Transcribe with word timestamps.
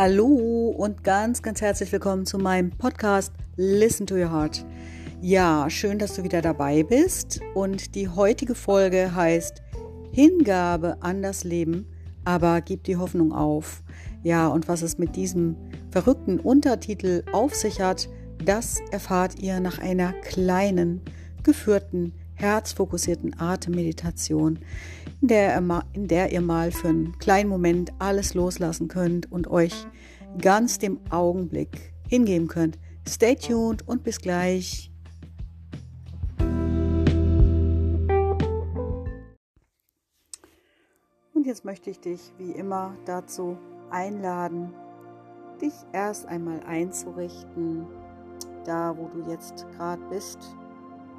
Hallo 0.00 0.72
und 0.78 1.02
ganz, 1.02 1.42
ganz 1.42 1.60
herzlich 1.60 1.90
willkommen 1.90 2.24
zu 2.24 2.38
meinem 2.38 2.70
Podcast 2.70 3.32
Listen 3.56 4.06
to 4.06 4.14
Your 4.14 4.30
Heart. 4.30 4.64
Ja, 5.20 5.68
schön, 5.68 5.98
dass 5.98 6.14
du 6.14 6.22
wieder 6.22 6.40
dabei 6.40 6.84
bist. 6.84 7.40
Und 7.56 7.96
die 7.96 8.08
heutige 8.08 8.54
Folge 8.54 9.12
heißt 9.12 9.60
Hingabe 10.12 10.98
an 11.00 11.20
das 11.20 11.42
Leben, 11.42 11.84
aber 12.24 12.60
gib 12.60 12.84
die 12.84 12.96
Hoffnung 12.96 13.32
auf. 13.32 13.82
Ja, 14.22 14.46
und 14.46 14.68
was 14.68 14.82
es 14.82 14.98
mit 14.98 15.16
diesem 15.16 15.56
verrückten 15.90 16.38
Untertitel 16.38 17.24
auf 17.32 17.56
sich 17.56 17.80
hat, 17.80 18.08
das 18.44 18.78
erfahrt 18.92 19.40
ihr 19.40 19.58
nach 19.58 19.80
einer 19.80 20.12
kleinen, 20.12 21.00
geführten, 21.42 22.12
herzfokussierten 22.38 23.38
Atemmeditation, 23.38 24.60
in 25.20 25.28
der, 25.28 25.62
in 25.92 26.08
der 26.08 26.32
ihr 26.32 26.40
mal 26.40 26.70
für 26.70 26.88
einen 26.88 27.18
kleinen 27.18 27.48
Moment 27.48 27.92
alles 27.98 28.34
loslassen 28.34 28.88
könnt 28.88 29.30
und 29.30 29.48
euch 29.48 29.86
ganz 30.40 30.78
dem 30.78 31.00
Augenblick 31.10 31.92
hingeben 32.08 32.46
könnt. 32.46 32.78
Stay 33.06 33.34
tuned 33.34 33.86
und 33.86 34.04
bis 34.04 34.20
gleich. 34.20 34.92
Und 41.34 41.46
jetzt 41.46 41.64
möchte 41.64 41.90
ich 41.90 42.00
dich 42.00 42.20
wie 42.38 42.52
immer 42.52 42.96
dazu 43.04 43.56
einladen, 43.90 44.72
dich 45.60 45.72
erst 45.92 46.26
einmal 46.26 46.60
einzurichten, 46.64 47.86
da 48.64 48.96
wo 48.96 49.08
du 49.08 49.28
jetzt 49.30 49.66
gerade 49.76 50.02
bist 50.10 50.38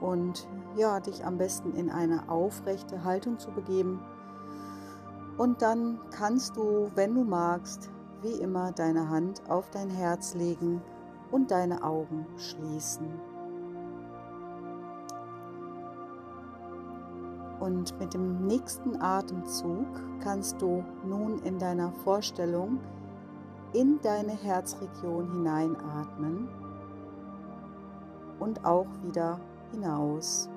und 0.02 0.48
ja, 0.76 1.00
dich 1.00 1.26
am 1.26 1.38
besten 1.38 1.74
in 1.74 1.90
eine 1.90 2.30
aufrechte 2.30 3.04
Haltung 3.04 3.40
zu 3.40 3.52
begeben. 3.52 4.00
Und 5.38 5.62
dann 5.62 6.00
kannst 6.12 6.58
du, 6.58 6.92
wenn 6.96 7.16
du 7.16 7.24
magst, 7.24 7.90
wie 8.22 8.42
immer 8.42 8.72
deine 8.72 9.10
Hand 9.10 9.42
auf 9.50 9.70
dein 9.70 9.90
Herz 9.90 10.34
legen 10.34 10.82
und 11.32 11.52
deine 11.52 11.84
Augen 11.84 12.26
schließen. 12.38 13.08
Und 17.60 17.98
mit 18.00 18.14
dem 18.14 18.48
nächsten 18.48 19.02
Atemzug 19.02 19.88
kannst 20.22 20.62
du 20.62 20.84
nun 21.06 21.40
in 21.44 21.60
deiner 21.60 21.92
Vorstellung 21.92 22.80
in 23.74 24.00
deine 24.02 24.32
Herzregion 24.32 25.32
hineinatmen 25.32 26.48
und 28.40 28.66
auch 28.66 28.88
wieder 29.04 29.40
hinaus. 29.72 30.50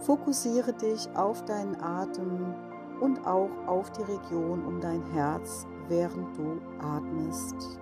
Fokussiere 0.00 0.72
dich 0.74 1.08
auf 1.16 1.44
deinen 1.44 1.80
Atem 1.80 2.54
und 3.00 3.26
auch 3.26 3.50
auf 3.66 3.90
die 3.92 4.02
Region 4.02 4.64
um 4.66 4.80
dein 4.80 5.02
Herz, 5.12 5.66
während 5.88 6.36
du 6.36 6.60
atmest. 6.78 7.80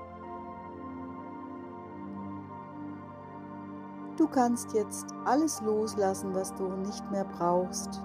Du 4.16 4.28
kannst 4.28 4.72
jetzt 4.72 5.06
alles 5.24 5.60
loslassen, 5.62 6.34
was 6.34 6.54
du 6.54 6.68
nicht 6.68 7.10
mehr 7.10 7.24
brauchst 7.24 8.02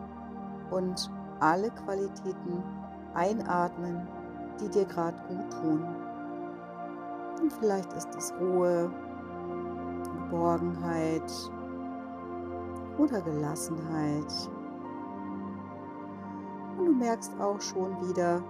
und 0.71 1.11
alle 1.39 1.69
Qualitäten 1.69 2.63
einatmen, 3.13 4.07
die 4.59 4.69
dir 4.69 4.85
gerade 4.85 5.17
gut 5.27 5.51
tun. 5.61 5.85
Und 7.41 7.53
vielleicht 7.53 7.93
ist 7.93 8.15
es 8.15 8.33
Ruhe, 8.39 8.89
Geborgenheit 10.29 11.31
oder 12.97 13.21
Gelassenheit. 13.21 14.49
Und 16.77 16.85
du 16.85 16.93
merkst 16.93 17.31
auch 17.39 17.61
schon 17.61 17.95
wieder, 18.07 18.41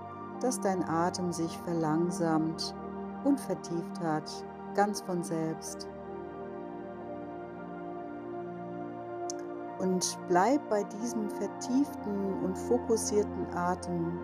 dass 0.41 0.59
dein 0.59 0.83
Atem 0.87 1.31
sich 1.31 1.55
verlangsamt 1.59 2.75
und 3.23 3.39
vertieft 3.39 3.99
hat, 4.01 4.29
ganz 4.73 5.01
von 5.01 5.21
selbst. 5.21 5.87
Und 9.79 10.17
bleib 10.27 10.67
bei 10.69 10.83
diesem 10.83 11.29
vertieften 11.29 12.43
und 12.43 12.57
fokussierten 12.57 13.53
Atem, 13.53 14.19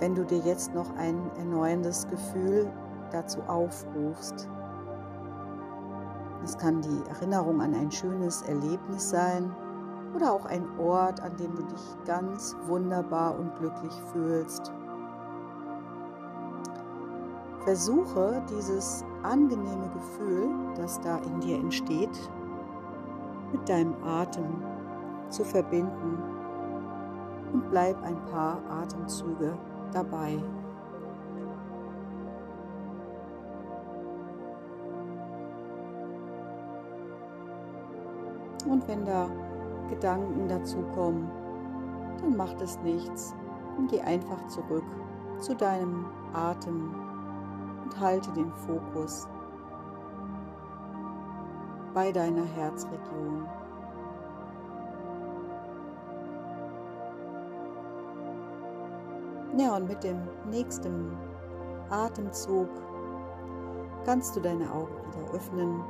wenn 0.00 0.16
du 0.16 0.24
dir 0.24 0.38
jetzt 0.38 0.74
noch 0.74 0.96
ein 0.96 1.30
erneuerndes 1.38 2.08
Gefühl 2.08 2.72
dazu 3.12 3.40
aufrufst. 3.42 4.48
Es 6.42 6.56
kann 6.56 6.80
die 6.80 7.02
Erinnerung 7.08 7.60
an 7.60 7.74
ein 7.74 7.90
schönes 7.90 8.42
Erlebnis 8.42 9.10
sein 9.10 9.54
oder 10.14 10.32
auch 10.32 10.46
ein 10.46 10.64
Ort, 10.78 11.20
an 11.20 11.36
dem 11.36 11.54
du 11.54 11.62
dich 11.62 11.96
ganz 12.06 12.56
wunderbar 12.66 13.38
und 13.38 13.54
glücklich 13.56 13.92
fühlst. 14.12 14.72
Versuche 17.64 18.42
dieses 18.50 19.04
angenehme 19.22 19.90
Gefühl, 19.90 20.48
das 20.76 20.98
da 21.00 21.18
in 21.18 21.40
dir 21.40 21.58
entsteht, 21.58 22.30
mit 23.52 23.68
deinem 23.68 23.94
Atem 24.02 24.64
zu 25.28 25.44
verbinden 25.44 26.18
und 27.52 27.68
bleib 27.70 28.02
ein 28.02 28.24
paar 28.26 28.58
Atemzüge 28.70 29.58
dabei. 29.92 30.38
Und 38.70 38.86
wenn 38.86 39.04
da 39.04 39.28
Gedanken 39.88 40.46
dazu 40.46 40.82
kommen, 40.94 41.28
dann 42.20 42.36
macht 42.36 42.62
es 42.62 42.78
nichts 42.82 43.34
und 43.76 43.90
geh 43.90 44.00
einfach 44.00 44.46
zurück 44.46 44.84
zu 45.40 45.56
deinem 45.56 46.06
Atem 46.32 46.94
und 47.82 48.00
halte 48.00 48.30
den 48.32 48.52
Fokus 48.52 49.26
bei 51.92 52.12
deiner 52.12 52.44
Herzregion. 52.44 53.48
Ja, 59.56 59.76
und 59.76 59.88
mit 59.88 60.04
dem 60.04 60.20
nächsten 60.48 61.16
Atemzug 61.90 62.68
kannst 64.04 64.36
du 64.36 64.40
deine 64.40 64.72
Augen 64.72 64.94
wieder 65.08 65.34
öffnen 65.34 65.82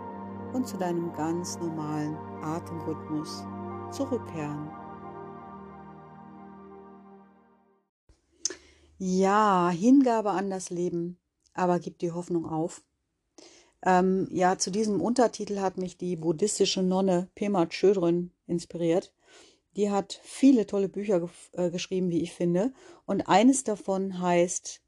und 0.54 0.66
zu 0.66 0.78
deinem 0.78 1.12
ganz 1.12 1.58
normalen 1.58 2.16
Atemrhythmus 2.42 3.44
zurückkehren. 3.92 4.70
Ja, 8.98 9.70
Hingabe 9.70 10.30
an 10.30 10.50
das 10.50 10.68
Leben, 10.70 11.18
aber 11.54 11.78
gib 11.78 11.98
die 11.98 12.12
Hoffnung 12.12 12.44
auf. 12.44 12.82
Ähm, 13.82 14.28
ja, 14.30 14.58
zu 14.58 14.70
diesem 14.70 15.00
Untertitel 15.00 15.60
hat 15.60 15.78
mich 15.78 15.96
die 15.96 16.16
buddhistische 16.16 16.82
Nonne 16.82 17.30
Pema 17.34 17.66
Chodron 17.66 18.30
inspiriert. 18.46 19.14
Die 19.76 19.90
hat 19.90 20.20
viele 20.22 20.66
tolle 20.66 20.88
Bücher 20.88 21.30
äh, 21.52 21.70
geschrieben, 21.70 22.10
wie 22.10 22.22
ich 22.22 22.32
finde. 22.32 22.72
Und 23.06 23.22
eines 23.22 23.64
davon 23.64 24.20
heißt, 24.20 24.82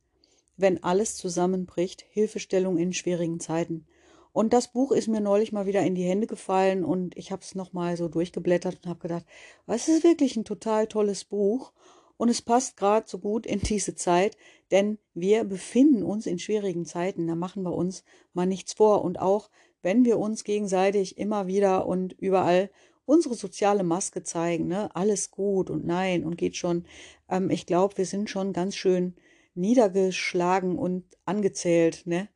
wenn 0.57 0.83
alles 0.83 1.17
zusammenbricht, 1.17 2.05
Hilfestellung 2.11 2.77
in 2.77 2.93
schwierigen 2.93 3.41
Zeiten. 3.41 3.87
Und 4.33 4.53
das 4.53 4.73
Buch 4.73 4.93
ist 4.93 5.09
mir 5.09 5.21
neulich 5.21 5.53
mal 5.53 5.67
wieder 5.67 5.83
in 5.83 5.95
die 5.95 6.05
Hände 6.05 6.27
gefallen 6.27 6.85
und 6.85 7.17
ich 7.17 7.33
habe 7.33 7.43
es 7.43 7.55
nochmal 7.55 7.97
so 7.97 8.09
durchgeblättert 8.09 8.79
und 8.83 8.89
habe 8.89 9.01
gedacht, 9.01 9.27
es 9.67 9.89
ist 9.89 10.05
wirklich 10.05 10.37
ein 10.37 10.45
total 10.45 10.87
tolles 10.87 11.25
Buch 11.25 11.73
und 12.17 12.31
es 12.31 12.41
passt 12.41 12.77
gerade 12.77 13.07
so 13.07 13.19
gut 13.19 13.45
in 13.47 13.61
diese 13.61 13.95
Zeit, 13.95 14.37
denn 14.71 14.99
wir 15.13 15.45
befinden 15.45 16.03
uns 16.03 16.27
in 16.27 16.39
schwierigen 16.39 16.87
Zeiten, 16.87 17.27
da 17.27 17.35
machen 17.35 17.63
wir 17.63 17.75
uns 17.75 18.05
mal 18.33 18.47
nichts 18.47 18.73
vor 18.73 19.05
und 19.05 19.21
auch 19.21 19.51
wenn 19.83 20.05
wir 20.05 20.19
uns 20.19 20.45
gegenseitig 20.45 21.19
immer 21.19 21.47
wieder 21.47 21.87
und 21.87 22.13
überall 22.15 22.71
unsere 23.05 23.35
soziale 23.35 23.83
Maske 23.83 24.23
zeigen, 24.23 24.69
ne, 24.69 24.95
alles 24.95 25.31
gut 25.31 25.69
und 25.69 25.85
nein 25.85 26.25
und 26.25 26.37
geht 26.39 26.57
schon, 26.57 26.87
ähm, 27.29 27.51
ich 27.51 27.67
glaube, 27.67 27.99
wir 27.99 28.07
sind 28.07 28.31
schon 28.31 28.53
ganz 28.53 28.77
schön 28.77 29.15
niedergeschlagen 29.55 30.79
und 30.79 31.05
angezählt, 31.27 32.07
ne? 32.07 32.29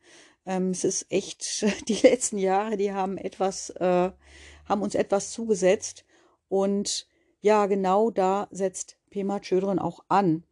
Ähm, 0.47 0.71
es 0.71 0.85
ist 0.85 1.07
echt, 1.11 1.65
die 1.89 1.95
letzten 1.95 2.39
Jahre, 2.39 2.77
die 2.77 2.93
haben 2.93 3.19
etwas, 3.19 3.71
äh, 3.71 4.11
haben 4.65 4.83
uns 4.83 4.95
etwas 4.95 5.33
zugesetzt. 5.33 6.05
Und 6.49 7.07
ja, 7.41 7.67
genau 7.67 8.11
da 8.11 8.49
setzt 8.51 8.97
Pema 9.11 9.41
Chodron 9.41 9.79
auch 9.79 10.05
an. 10.09 10.45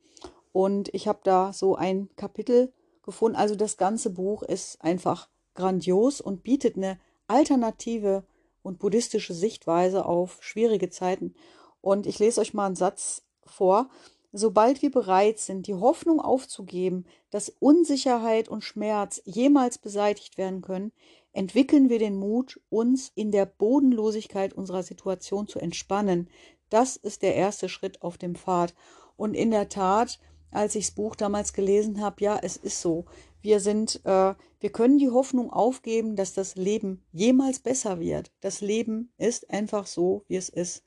Und 0.52 0.92
ich 0.94 1.08
habe 1.08 1.20
da 1.24 1.52
so 1.52 1.74
ein 1.74 2.08
Kapitel 2.16 2.72
gefunden. 3.02 3.36
Also 3.36 3.54
das 3.54 3.76
ganze 3.76 4.10
Buch 4.10 4.42
ist 4.42 4.82
einfach 4.82 5.28
grandios 5.54 6.20
und 6.20 6.42
bietet 6.42 6.76
eine 6.76 6.98
alternative 7.26 8.24
und 8.62 8.78
buddhistische 8.78 9.34
Sichtweise 9.34 10.06
auf 10.06 10.38
schwierige 10.40 10.90
Zeiten. 10.90 11.34
Und 11.80 12.06
ich 12.06 12.18
lese 12.18 12.40
euch 12.40 12.54
mal 12.54 12.66
einen 12.66 12.76
Satz 12.76 13.22
vor. 13.44 13.88
Sobald 14.36 14.82
wir 14.82 14.90
bereit 14.90 15.38
sind, 15.38 15.68
die 15.68 15.74
Hoffnung 15.74 16.20
aufzugeben, 16.20 17.06
dass 17.30 17.54
Unsicherheit 17.60 18.48
und 18.48 18.64
Schmerz 18.64 19.22
jemals 19.24 19.78
beseitigt 19.78 20.38
werden 20.38 20.60
können, 20.60 20.90
entwickeln 21.32 21.88
wir 21.88 22.00
den 22.00 22.16
Mut, 22.16 22.60
uns 22.68 23.12
in 23.14 23.30
der 23.30 23.46
Bodenlosigkeit 23.46 24.52
unserer 24.52 24.82
Situation 24.82 25.46
zu 25.46 25.60
entspannen. 25.60 26.28
Das 26.68 26.96
ist 26.96 27.22
der 27.22 27.36
erste 27.36 27.68
Schritt 27.68 28.02
auf 28.02 28.18
dem 28.18 28.34
Pfad. 28.34 28.74
Und 29.16 29.34
in 29.34 29.52
der 29.52 29.68
Tat, 29.68 30.18
als 30.50 30.74
ich 30.74 30.86
das 30.86 30.96
Buch 30.96 31.14
damals 31.14 31.52
gelesen 31.52 32.00
habe, 32.00 32.16
ja, 32.18 32.36
es 32.42 32.56
ist 32.56 32.80
so. 32.80 33.04
Wir 33.40 33.60
sind, 33.60 34.00
äh, 34.04 34.34
wir 34.58 34.72
können 34.72 34.98
die 34.98 35.10
Hoffnung 35.10 35.52
aufgeben, 35.52 36.16
dass 36.16 36.34
das 36.34 36.56
Leben 36.56 37.04
jemals 37.12 37.60
besser 37.60 38.00
wird. 38.00 38.32
Das 38.40 38.60
Leben 38.60 39.12
ist 39.16 39.48
einfach 39.50 39.86
so, 39.86 40.24
wie 40.26 40.34
es 40.34 40.48
ist. 40.48 40.82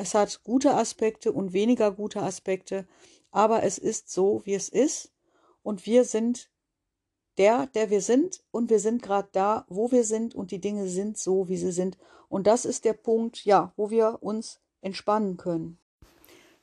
Es 0.00 0.14
hat 0.14 0.44
gute 0.44 0.74
Aspekte 0.76 1.30
und 1.30 1.52
weniger 1.52 1.90
gute 1.92 2.22
Aspekte, 2.22 2.86
aber 3.30 3.64
es 3.64 3.76
ist 3.76 4.10
so, 4.10 4.40
wie 4.46 4.54
es 4.54 4.70
ist. 4.70 5.12
Und 5.62 5.84
wir 5.84 6.04
sind 6.04 6.48
der, 7.36 7.66
der 7.66 7.90
wir 7.90 8.00
sind 8.00 8.42
und 8.50 8.70
wir 8.70 8.78
sind 8.78 9.02
gerade 9.02 9.28
da, 9.32 9.66
wo 9.68 9.92
wir 9.92 10.04
sind 10.04 10.34
und 10.34 10.52
die 10.52 10.58
Dinge 10.58 10.88
sind 10.88 11.18
so, 11.18 11.50
wie 11.50 11.58
sie 11.58 11.70
sind. 11.70 11.98
Und 12.30 12.46
das 12.46 12.64
ist 12.64 12.86
der 12.86 12.94
Punkt, 12.94 13.44
ja, 13.44 13.74
wo 13.76 13.90
wir 13.90 14.22
uns 14.22 14.62
entspannen 14.80 15.36
können. 15.36 15.78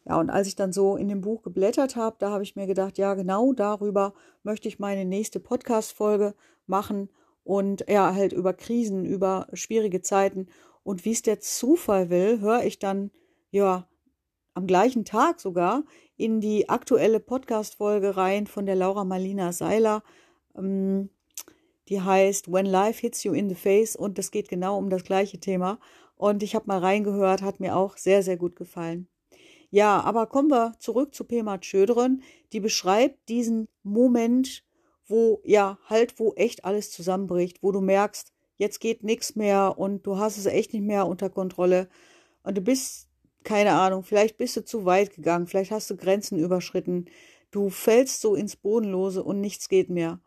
Ja, 0.05 0.19
und 0.19 0.31
als 0.31 0.47
ich 0.47 0.55
dann 0.55 0.73
so 0.73 0.97
in 0.97 1.07
dem 1.07 1.21
Buch 1.21 1.43
geblättert 1.43 1.95
habe, 1.95 2.15
da 2.17 2.31
habe 2.31 2.41
ich 2.41 2.55
mir 2.55 2.65
gedacht, 2.65 2.97
ja, 2.97 3.13
genau 3.13 3.53
darüber 3.53 4.15
möchte 4.41 4.67
ich 4.67 4.79
meine 4.79 5.05
nächste 5.05 5.39
Podcast-Folge 5.39 6.33
machen 6.65 7.07
und 7.43 7.85
ja, 7.87 8.15
halt 8.15 8.33
über 8.33 8.55
Krisen, 8.55 9.05
über 9.05 9.47
schwierige 9.53 10.01
Zeiten. 10.01 10.47
Und 10.81 11.05
wie 11.05 11.11
es 11.11 11.21
der 11.21 11.39
Zufall 11.39 12.09
will, 12.09 12.39
höre 12.39 12.63
ich 12.63 12.79
dann, 12.79 13.11
ja, 13.51 13.87
am 14.53 14.67
gleichen 14.67 15.05
Tag 15.05 15.39
sogar 15.39 15.83
in 16.17 16.41
die 16.41 16.67
aktuelle 16.69 17.19
Podcast-Folge 17.19 18.17
rein 18.17 18.47
von 18.47 18.65
der 18.65 18.75
Laura 18.75 19.03
Marlina 19.03 19.51
Seiler. 19.51 20.03
Ähm, 20.55 21.09
die 21.89 22.01
heißt 22.01 22.51
When 22.51 22.65
Life 22.65 23.01
Hits 23.01 23.23
You 23.23 23.33
in 23.33 23.49
the 23.49 23.55
Face 23.55 23.95
und 23.95 24.17
das 24.17 24.31
geht 24.31 24.49
genau 24.49 24.77
um 24.77 24.89
das 24.89 25.03
gleiche 25.03 25.39
Thema. 25.39 25.79
Und 26.15 26.43
ich 26.43 26.55
habe 26.55 26.65
mal 26.67 26.79
reingehört, 26.79 27.41
hat 27.41 27.59
mir 27.59 27.75
auch 27.75 27.97
sehr, 27.97 28.23
sehr 28.23 28.37
gut 28.37 28.55
gefallen. 28.55 29.07
Ja, 29.69 30.01
aber 30.01 30.27
kommen 30.27 30.49
wir 30.49 30.73
zurück 30.79 31.13
zu 31.13 31.23
Pema 31.23 31.59
Tschöderen. 31.59 32.23
Die 32.53 32.59
beschreibt 32.59 33.29
diesen 33.29 33.67
Moment, 33.83 34.63
wo, 35.07 35.41
ja, 35.43 35.77
halt, 35.85 36.19
wo 36.19 36.33
echt 36.33 36.65
alles 36.65 36.91
zusammenbricht, 36.91 37.61
wo 37.61 37.71
du 37.71 37.81
merkst, 37.81 38.33
jetzt 38.57 38.79
geht 38.79 39.03
nichts 39.03 39.35
mehr 39.35 39.75
und 39.77 40.05
du 40.05 40.17
hast 40.17 40.37
es 40.37 40.45
echt 40.45 40.73
nicht 40.73 40.83
mehr 40.83 41.05
unter 41.05 41.29
Kontrolle. 41.29 41.89
Und 42.43 42.57
du 42.57 42.61
bist, 42.61 43.06
keine 43.47 43.71
Ahnung, 43.71 44.03
vielleicht 44.03 44.35
bist 44.35 44.57
du 44.57 44.65
zu 44.65 44.83
weit 44.83 45.15
gegangen, 45.15 45.47
vielleicht 45.47 45.71
hast 45.71 45.89
du 45.89 45.95
Grenzen 45.95 46.37
überschritten. 46.37 47.05
Du 47.49 47.69
fällst 47.69 48.19
so 48.19 48.35
ins 48.35 48.57
Bodenlose 48.57 49.23
und 49.23 49.39
nichts 49.39 49.69
geht 49.69 49.89
mehr. 49.89 50.19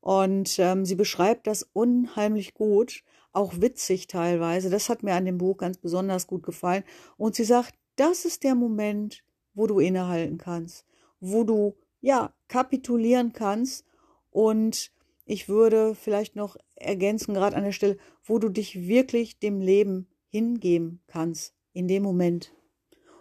Und 0.00 0.58
ähm, 0.58 0.86
sie 0.86 0.94
beschreibt 0.94 1.46
das 1.46 1.68
unheimlich 1.74 2.54
gut, 2.54 3.04
auch 3.32 3.60
witzig 3.60 4.06
teilweise. 4.06 4.70
Das 4.70 4.88
hat 4.88 5.02
mir 5.02 5.12
an 5.12 5.26
dem 5.26 5.36
Buch 5.36 5.58
ganz 5.58 5.76
besonders 5.76 6.26
gut 6.26 6.42
gefallen. 6.42 6.84
Und 7.18 7.34
sie 7.34 7.44
sagt, 7.44 7.74
das 7.96 8.24
ist 8.24 8.44
der 8.44 8.54
Moment, 8.54 9.22
wo 9.52 9.66
du 9.66 9.78
innehalten 9.78 10.38
kannst, 10.38 10.86
wo 11.20 11.44
du 11.44 11.76
ja 12.00 12.32
kapitulieren 12.48 13.34
kannst 13.34 13.84
und 14.30 14.90
ich 15.26 15.50
würde 15.50 15.94
vielleicht 15.94 16.34
noch 16.34 16.56
ergänzen, 16.76 17.34
gerade 17.34 17.56
an 17.56 17.64
der 17.64 17.72
Stelle, 17.72 17.98
wo 18.24 18.38
du 18.38 18.48
dich 18.48 18.88
wirklich 18.88 19.38
dem 19.38 19.60
Leben 19.60 20.08
hingeben 20.30 21.02
kannst, 21.06 21.53
in 21.74 21.86
dem 21.86 22.02
Moment. 22.02 22.54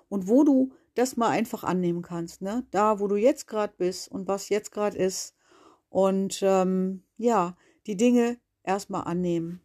Und 0.07 0.29
wo 0.29 0.45
du 0.45 0.71
das 0.95 1.17
mal 1.17 1.29
einfach 1.29 1.63
annehmen 1.63 2.01
kannst, 2.01 2.41
ne? 2.41 2.65
Da, 2.71 2.99
wo 2.99 3.07
du 3.07 3.15
jetzt 3.15 3.47
gerade 3.47 3.73
bist 3.77 4.09
und 4.09 4.27
was 4.27 4.49
jetzt 4.49 4.71
gerade 4.71 4.97
ist. 4.97 5.35
Und 5.89 6.39
ähm, 6.41 7.03
ja, 7.17 7.57
die 7.87 7.97
Dinge 7.97 8.37
erstmal 8.63 9.03
annehmen. 9.03 9.61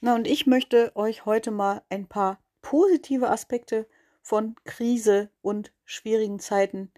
Na, 0.00 0.14
und 0.14 0.26
ich 0.26 0.46
möchte 0.46 0.92
euch 0.96 1.26
heute 1.26 1.50
mal 1.50 1.82
ein 1.90 2.06
paar 2.06 2.42
positive 2.62 3.30
Aspekte 3.30 3.86
von 4.22 4.54
Krise 4.64 5.30
und 5.42 5.72
schwierigen 5.84 6.38
Zeiten 6.38 6.90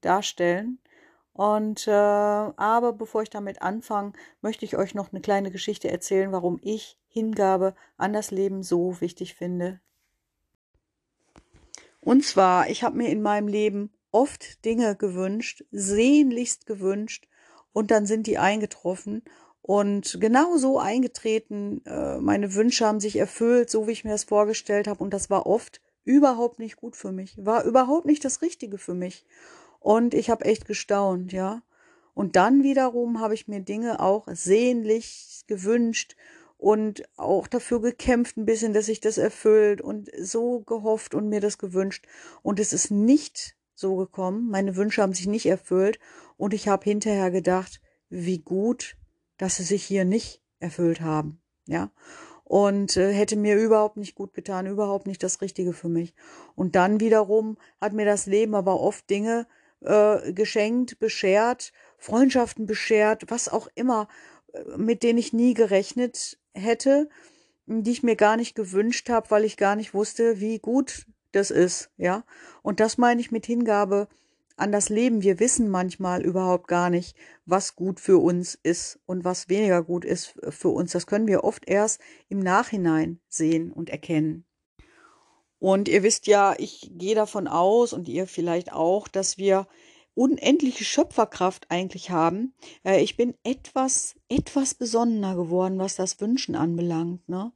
darstellen. 0.00 0.78
Und 1.32 1.86
äh, 1.86 1.90
aber 1.92 2.92
bevor 2.92 3.22
ich 3.22 3.30
damit 3.30 3.62
anfange, 3.62 4.12
möchte 4.42 4.64
ich 4.64 4.76
euch 4.76 4.94
noch 4.94 5.12
eine 5.12 5.22
kleine 5.22 5.50
Geschichte 5.50 5.90
erzählen, 5.90 6.32
warum 6.32 6.58
ich 6.62 6.98
Hingabe 7.08 7.74
an 7.96 8.12
das 8.12 8.30
Leben 8.30 8.62
so 8.62 9.00
wichtig 9.00 9.34
finde. 9.34 9.80
Und 12.00 12.24
zwar, 12.24 12.68
ich 12.70 12.82
habe 12.82 12.96
mir 12.96 13.08
in 13.08 13.22
meinem 13.22 13.48
Leben 13.48 13.92
oft 14.10 14.64
Dinge 14.64 14.96
gewünscht, 14.96 15.64
sehnlichst 15.70 16.66
gewünscht, 16.66 17.26
und 17.72 17.90
dann 17.90 18.06
sind 18.06 18.26
die 18.26 18.38
eingetroffen 18.38 19.22
und 19.62 20.18
genau 20.20 20.56
so 20.56 20.78
eingetreten. 20.78 21.84
Äh, 21.86 22.18
meine 22.18 22.54
Wünsche 22.54 22.86
haben 22.86 23.00
sich 23.00 23.16
erfüllt, 23.16 23.70
so 23.70 23.86
wie 23.86 23.92
ich 23.92 24.04
mir 24.04 24.10
das 24.10 24.24
vorgestellt 24.24 24.88
habe. 24.88 25.02
Und 25.02 25.14
das 25.14 25.30
war 25.30 25.46
oft 25.46 25.80
überhaupt 26.04 26.58
nicht 26.58 26.76
gut 26.76 26.96
für 26.96 27.12
mich. 27.12 27.36
War 27.38 27.64
überhaupt 27.64 28.06
nicht 28.06 28.24
das 28.24 28.42
Richtige 28.42 28.78
für 28.78 28.94
mich. 28.94 29.24
Und 29.78 30.14
ich 30.14 30.30
habe 30.30 30.44
echt 30.44 30.66
gestaunt, 30.66 31.32
ja. 31.32 31.62
Und 32.14 32.36
dann 32.36 32.64
wiederum 32.64 33.20
habe 33.20 33.34
ich 33.34 33.48
mir 33.48 33.60
Dinge 33.60 34.00
auch 34.00 34.26
sehnlich 34.32 35.44
gewünscht 35.46 36.16
und 36.60 37.02
auch 37.16 37.46
dafür 37.46 37.80
gekämpft 37.80 38.36
ein 38.36 38.44
bisschen, 38.44 38.72
dass 38.72 38.86
sich 38.86 39.00
das 39.00 39.18
erfüllt 39.18 39.80
und 39.80 40.10
so 40.18 40.60
gehofft 40.60 41.14
und 41.14 41.28
mir 41.28 41.40
das 41.40 41.58
gewünscht. 41.58 42.06
Und 42.42 42.60
es 42.60 42.72
ist 42.72 42.90
nicht 42.90 43.56
so 43.74 43.96
gekommen. 43.96 44.50
Meine 44.50 44.76
Wünsche 44.76 45.00
haben 45.00 45.14
sich 45.14 45.26
nicht 45.26 45.46
erfüllt. 45.46 45.98
Und 46.36 46.52
ich 46.52 46.68
habe 46.68 46.84
hinterher 46.84 47.30
gedacht, 47.30 47.80
wie 48.10 48.38
gut 48.38 48.96
dass 49.40 49.56
sie 49.56 49.62
sich 49.62 49.82
hier 49.84 50.04
nicht 50.04 50.42
erfüllt 50.58 51.00
haben, 51.00 51.40
ja. 51.66 51.90
Und 52.44 52.96
äh, 52.98 53.10
hätte 53.12 53.36
mir 53.36 53.56
überhaupt 53.56 53.96
nicht 53.96 54.14
gut 54.14 54.34
getan, 54.34 54.66
überhaupt 54.66 55.06
nicht 55.06 55.22
das 55.22 55.40
Richtige 55.40 55.72
für 55.72 55.88
mich. 55.88 56.14
Und 56.56 56.74
dann 56.76 57.00
wiederum 57.00 57.56
hat 57.80 57.94
mir 57.94 58.04
das 58.04 58.26
Leben 58.26 58.54
aber 58.54 58.78
oft 58.80 59.08
Dinge 59.08 59.46
äh, 59.80 60.34
geschenkt, 60.34 60.98
beschert, 60.98 61.72
Freundschaften 61.96 62.66
beschert, 62.66 63.24
was 63.28 63.48
auch 63.48 63.68
immer, 63.76 64.08
äh, 64.52 64.76
mit 64.76 65.02
denen 65.02 65.18
ich 65.18 65.32
nie 65.32 65.54
gerechnet 65.54 66.38
hätte, 66.54 67.08
die 67.66 67.90
ich 67.90 68.02
mir 68.02 68.16
gar 68.16 68.36
nicht 68.36 68.54
gewünscht 68.54 69.08
habe, 69.10 69.30
weil 69.30 69.44
ich 69.44 69.56
gar 69.56 69.76
nicht 69.76 69.94
wusste, 69.94 70.40
wie 70.40 70.58
gut 70.58 71.06
das 71.32 71.50
ist, 71.50 71.90
ja. 71.96 72.24
Und 72.62 72.80
das 72.80 72.98
meine 72.98 73.20
ich 73.20 73.30
mit 73.30 73.46
Hingabe 73.46 74.08
an 74.56 74.72
das 74.72 74.88
Leben. 74.88 75.22
Wir 75.22 75.40
wissen 75.40 75.68
manchmal 75.68 76.22
überhaupt 76.22 76.68
gar 76.68 76.90
nicht, 76.90 77.16
was 77.46 77.76
gut 77.76 78.00
für 78.00 78.18
uns 78.18 78.58
ist 78.62 78.98
und 79.06 79.24
was 79.24 79.48
weniger 79.48 79.82
gut 79.82 80.04
ist 80.04 80.34
für 80.50 80.68
uns. 80.68 80.92
Das 80.92 81.06
können 81.06 81.26
wir 81.26 81.44
oft 81.44 81.68
erst 81.68 82.00
im 82.28 82.40
Nachhinein 82.40 83.20
sehen 83.28 83.72
und 83.72 83.90
erkennen. 83.90 84.44
Und 85.58 85.88
ihr 85.88 86.02
wisst 86.02 86.26
ja, 86.26 86.54
ich 86.58 86.90
gehe 86.94 87.14
davon 87.14 87.46
aus 87.46 87.92
und 87.92 88.08
ihr 88.08 88.26
vielleicht 88.26 88.72
auch, 88.72 89.08
dass 89.08 89.38
wir 89.38 89.66
unendliche 90.20 90.84
Schöpferkraft 90.84 91.70
eigentlich 91.70 92.10
haben. 92.10 92.52
Äh, 92.84 93.02
ich 93.02 93.16
bin 93.16 93.34
etwas, 93.42 94.16
etwas 94.28 94.74
besonnener 94.74 95.34
geworden, 95.34 95.78
was 95.78 95.96
das 95.96 96.20
Wünschen 96.20 96.54
anbelangt. 96.54 97.26
Ne? 97.26 97.52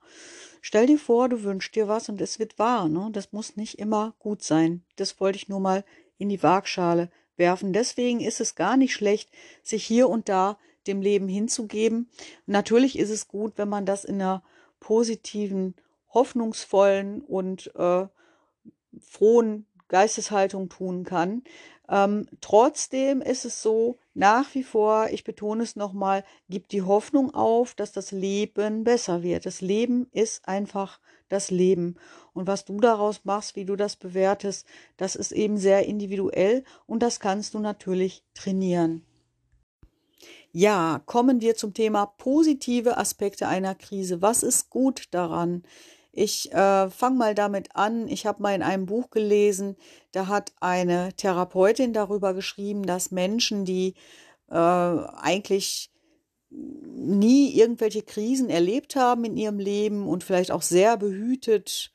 Stell 0.62 0.86
dir 0.86 0.98
vor, 0.98 1.28
du 1.28 1.42
wünschst 1.42 1.74
dir 1.76 1.88
was 1.88 2.08
und 2.08 2.22
es 2.22 2.38
wird 2.38 2.58
wahr. 2.58 2.88
Ne? 2.88 3.10
Das 3.12 3.32
muss 3.32 3.56
nicht 3.56 3.78
immer 3.78 4.14
gut 4.18 4.42
sein. 4.42 4.82
Das 4.96 5.20
wollte 5.20 5.36
ich 5.36 5.50
nur 5.50 5.60
mal 5.60 5.84
in 6.16 6.30
die 6.30 6.42
Waagschale 6.42 7.10
werfen. 7.36 7.74
Deswegen 7.74 8.20
ist 8.20 8.40
es 8.40 8.54
gar 8.54 8.78
nicht 8.78 8.94
schlecht, 8.94 9.28
sich 9.62 9.84
hier 9.84 10.08
und 10.08 10.30
da 10.30 10.56
dem 10.86 11.02
Leben 11.02 11.28
hinzugeben. 11.28 12.08
Natürlich 12.46 12.98
ist 12.98 13.10
es 13.10 13.28
gut, 13.28 13.58
wenn 13.58 13.68
man 13.68 13.84
das 13.84 14.06
in 14.06 14.14
einer 14.14 14.42
positiven, 14.80 15.74
hoffnungsvollen 16.14 17.20
und 17.20 17.74
äh, 17.76 18.06
frohen 19.00 19.66
Geisteshaltung 19.88 20.70
tun 20.70 21.04
kann. 21.04 21.44
Ähm, 21.88 22.26
trotzdem 22.40 23.20
ist 23.20 23.44
es 23.44 23.62
so, 23.62 23.98
nach 24.14 24.54
wie 24.54 24.62
vor, 24.62 25.08
ich 25.10 25.24
betone 25.24 25.62
es 25.62 25.76
nochmal, 25.76 26.24
gibt 26.48 26.72
die 26.72 26.82
Hoffnung 26.82 27.34
auf, 27.34 27.74
dass 27.74 27.92
das 27.92 28.10
Leben 28.10 28.84
besser 28.84 29.22
wird. 29.22 29.44
Das 29.44 29.60
Leben 29.60 30.06
ist 30.12 30.48
einfach 30.48 31.00
das 31.28 31.50
Leben. 31.50 31.96
Und 32.32 32.46
was 32.46 32.64
du 32.64 32.78
daraus 32.78 33.24
machst, 33.24 33.56
wie 33.56 33.64
du 33.64 33.76
das 33.76 33.96
bewertest, 33.96 34.66
das 34.96 35.14
ist 35.16 35.32
eben 35.32 35.58
sehr 35.58 35.86
individuell 35.86 36.64
und 36.86 37.02
das 37.02 37.20
kannst 37.20 37.54
du 37.54 37.58
natürlich 37.58 38.22
trainieren. 38.34 39.04
Ja, 40.52 41.02
kommen 41.04 41.40
wir 41.40 41.56
zum 41.56 41.74
Thema 41.74 42.06
positive 42.06 42.96
Aspekte 42.96 43.48
einer 43.48 43.74
Krise. 43.74 44.22
Was 44.22 44.44
ist 44.44 44.70
gut 44.70 45.06
daran? 45.10 45.64
Ich 46.16 46.52
äh, 46.52 46.90
fange 46.90 47.16
mal 47.16 47.34
damit 47.34 47.74
an. 47.74 48.06
Ich 48.06 48.24
habe 48.24 48.40
mal 48.40 48.54
in 48.54 48.62
einem 48.62 48.86
Buch 48.86 49.10
gelesen, 49.10 49.76
da 50.12 50.28
hat 50.28 50.52
eine 50.60 51.12
Therapeutin 51.16 51.92
darüber 51.92 52.34
geschrieben, 52.34 52.86
dass 52.86 53.10
Menschen, 53.10 53.64
die 53.64 53.94
äh, 54.48 54.54
eigentlich 54.54 55.90
nie 56.50 57.52
irgendwelche 57.52 58.02
Krisen 58.02 58.48
erlebt 58.48 58.94
haben 58.94 59.24
in 59.24 59.36
ihrem 59.36 59.58
Leben 59.58 60.06
und 60.06 60.22
vielleicht 60.22 60.52
auch 60.52 60.62
sehr 60.62 60.96
behütet 60.96 61.90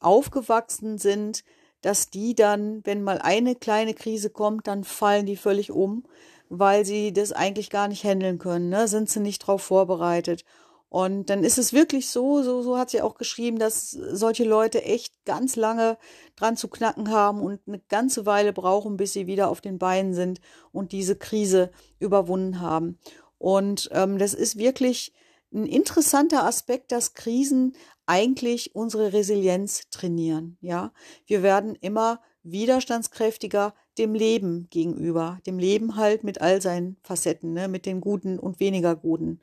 aufgewachsen 0.00 0.96
sind, 0.96 1.44
dass 1.82 2.08
die 2.08 2.34
dann, 2.34 2.80
wenn 2.84 3.02
mal 3.02 3.18
eine 3.18 3.54
kleine 3.54 3.92
Krise 3.92 4.30
kommt, 4.30 4.66
dann 4.68 4.84
fallen 4.84 5.26
die 5.26 5.36
völlig 5.36 5.70
um, 5.70 6.04
weil 6.48 6.86
sie 6.86 7.12
das 7.12 7.32
eigentlich 7.32 7.68
gar 7.68 7.88
nicht 7.88 8.04
handeln 8.04 8.38
können, 8.38 8.70
ne? 8.70 8.88
sind 8.88 9.10
sie 9.10 9.20
nicht 9.20 9.42
darauf 9.42 9.60
vorbereitet. 9.60 10.46
Und 10.94 11.28
dann 11.28 11.42
ist 11.42 11.58
es 11.58 11.72
wirklich 11.72 12.08
so, 12.08 12.44
so, 12.44 12.62
so 12.62 12.78
hat 12.78 12.90
sie 12.90 13.02
auch 13.02 13.16
geschrieben, 13.16 13.58
dass 13.58 13.90
solche 13.90 14.44
Leute 14.44 14.84
echt 14.84 15.24
ganz 15.24 15.56
lange 15.56 15.98
dran 16.36 16.56
zu 16.56 16.68
knacken 16.68 17.10
haben 17.10 17.40
und 17.40 17.58
eine 17.66 17.80
ganze 17.88 18.26
Weile 18.26 18.52
brauchen, 18.52 18.96
bis 18.96 19.12
sie 19.12 19.26
wieder 19.26 19.48
auf 19.48 19.60
den 19.60 19.80
Beinen 19.80 20.14
sind 20.14 20.40
und 20.70 20.92
diese 20.92 21.16
Krise 21.16 21.72
überwunden 21.98 22.60
haben. 22.60 23.00
Und 23.38 23.88
ähm, 23.90 24.18
das 24.18 24.34
ist 24.34 24.56
wirklich 24.56 25.12
ein 25.52 25.66
interessanter 25.66 26.44
Aspekt, 26.44 26.92
dass 26.92 27.14
Krisen 27.14 27.74
eigentlich 28.06 28.76
unsere 28.76 29.12
Resilienz 29.12 29.88
trainieren. 29.90 30.58
Ja, 30.60 30.92
wir 31.26 31.42
werden 31.42 31.74
immer 31.80 32.20
widerstandskräftiger 32.44 33.74
dem 33.98 34.14
Leben 34.14 34.68
gegenüber, 34.70 35.40
dem 35.44 35.58
Leben 35.58 35.96
halt 35.96 36.22
mit 36.22 36.40
all 36.40 36.62
seinen 36.62 36.98
Facetten, 37.02 37.52
ne, 37.52 37.66
mit 37.66 37.84
den 37.84 38.00
guten 38.00 38.38
und 38.38 38.60
weniger 38.60 38.94
guten. 38.94 39.40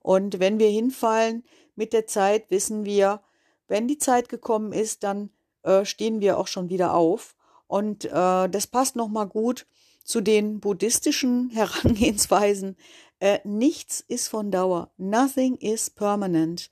Und 0.00 0.40
wenn 0.40 0.58
wir 0.58 0.68
hinfallen 0.68 1.44
mit 1.76 1.92
der 1.92 2.06
Zeit, 2.06 2.50
wissen 2.50 2.84
wir, 2.84 3.20
wenn 3.68 3.86
die 3.86 3.98
Zeit 3.98 4.28
gekommen 4.28 4.72
ist, 4.72 5.04
dann 5.04 5.30
äh, 5.62 5.84
stehen 5.84 6.20
wir 6.20 6.38
auch 6.38 6.46
schon 6.46 6.68
wieder 6.68 6.94
auf. 6.94 7.36
Und 7.66 8.06
äh, 8.06 8.48
das 8.48 8.66
passt 8.66 8.96
nochmal 8.96 9.28
gut 9.28 9.66
zu 10.02 10.20
den 10.20 10.60
buddhistischen 10.60 11.50
Herangehensweisen. 11.54 12.76
Äh, 13.20 13.38
nichts 13.44 14.04
ist 14.06 14.28
von 14.28 14.50
Dauer. 14.50 14.90
Nothing 14.96 15.56
is 15.56 15.90
permanent. 15.90 16.70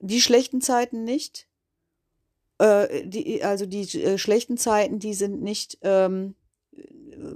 Die 0.00 0.20
schlechten 0.20 0.60
Zeiten 0.60 1.04
nicht. 1.04 1.46
Äh, 2.58 3.06
die, 3.06 3.44
also 3.44 3.66
die 3.66 3.82
äh, 4.00 4.18
schlechten 4.18 4.56
Zeiten, 4.56 4.98
die 4.98 5.14
sind 5.14 5.42
nicht 5.42 5.78
ähm, 5.82 6.34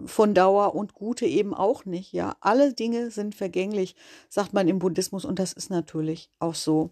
von 0.06 0.34
Dauer 0.34 0.74
und 0.74 0.94
gute 0.94 1.26
eben 1.26 1.54
auch 1.54 1.84
nicht. 1.84 2.12
Ja, 2.12 2.36
alle 2.40 2.72
Dinge 2.72 3.10
sind 3.10 3.34
vergänglich, 3.34 3.96
sagt 4.28 4.52
man 4.52 4.68
im 4.68 4.78
Buddhismus 4.78 5.24
und 5.24 5.38
das 5.38 5.52
ist 5.52 5.70
natürlich 5.70 6.30
auch 6.38 6.54
so. 6.54 6.90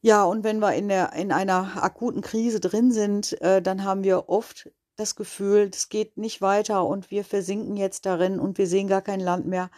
Ja, 0.00 0.24
und 0.24 0.44
wenn 0.44 0.58
wir 0.58 0.74
in 0.74 0.88
der 0.88 1.14
in 1.14 1.32
einer 1.32 1.82
akuten 1.82 2.20
Krise 2.20 2.60
drin 2.60 2.92
sind, 2.92 3.40
äh, 3.40 3.62
dann 3.62 3.84
haben 3.84 4.04
wir 4.04 4.28
oft 4.28 4.70
das 4.96 5.16
Gefühl, 5.16 5.70
es 5.72 5.88
geht 5.88 6.18
nicht 6.18 6.40
weiter 6.42 6.86
und 6.86 7.10
wir 7.10 7.24
versinken 7.24 7.76
jetzt 7.76 8.06
darin 8.06 8.38
und 8.38 8.58
wir 8.58 8.66
sehen 8.66 8.86
gar 8.86 9.02
kein 9.02 9.20
Land 9.20 9.46
mehr. 9.46 9.70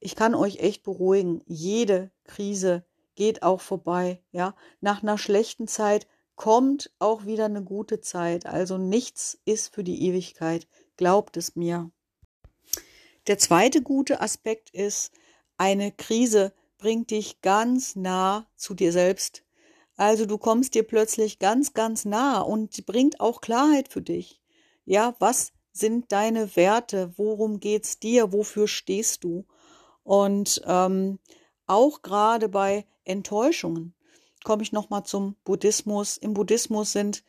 Ich 0.00 0.16
kann 0.16 0.34
euch 0.34 0.58
echt 0.58 0.82
beruhigen, 0.82 1.42
jede 1.46 2.10
Krise 2.24 2.84
geht 3.14 3.42
auch 3.42 3.60
vorbei, 3.60 4.22
ja? 4.30 4.54
Nach 4.80 5.02
einer 5.02 5.18
schlechten 5.18 5.68
Zeit 5.68 6.06
kommt 6.34 6.90
auch 6.98 7.26
wieder 7.26 7.44
eine 7.44 7.62
gute 7.62 8.00
Zeit. 8.00 8.46
Also 8.46 8.78
nichts 8.78 9.38
ist 9.44 9.74
für 9.74 9.84
die 9.84 10.06
Ewigkeit. 10.06 10.66
Glaubt 11.02 11.36
es 11.36 11.56
mir. 11.56 11.90
Der 13.26 13.36
zweite 13.36 13.82
gute 13.82 14.20
Aspekt 14.20 14.70
ist, 14.70 15.10
eine 15.56 15.90
Krise 15.90 16.52
bringt 16.78 17.10
dich 17.10 17.40
ganz 17.40 17.96
nah 17.96 18.46
zu 18.54 18.72
dir 18.72 18.92
selbst. 18.92 19.42
Also 19.96 20.26
du 20.26 20.38
kommst 20.38 20.76
dir 20.76 20.84
plötzlich 20.84 21.40
ganz, 21.40 21.74
ganz 21.74 22.04
nah 22.04 22.40
und 22.40 22.86
bringt 22.86 23.18
auch 23.18 23.40
Klarheit 23.40 23.88
für 23.88 24.00
dich. 24.00 24.40
Ja, 24.84 25.16
was 25.18 25.52
sind 25.72 26.12
deine 26.12 26.54
Werte? 26.54 27.12
Worum 27.16 27.58
geht's 27.58 27.98
dir? 27.98 28.32
Wofür 28.32 28.68
stehst 28.68 29.24
du? 29.24 29.44
Und 30.04 30.62
ähm, 30.66 31.18
auch 31.66 32.02
gerade 32.02 32.48
bei 32.48 32.86
Enttäuschungen 33.02 33.96
komme 34.44 34.62
ich 34.62 34.70
nochmal 34.70 35.02
zum 35.02 35.34
Buddhismus. 35.42 36.16
Im 36.16 36.32
Buddhismus 36.32 36.92
sind 36.92 37.24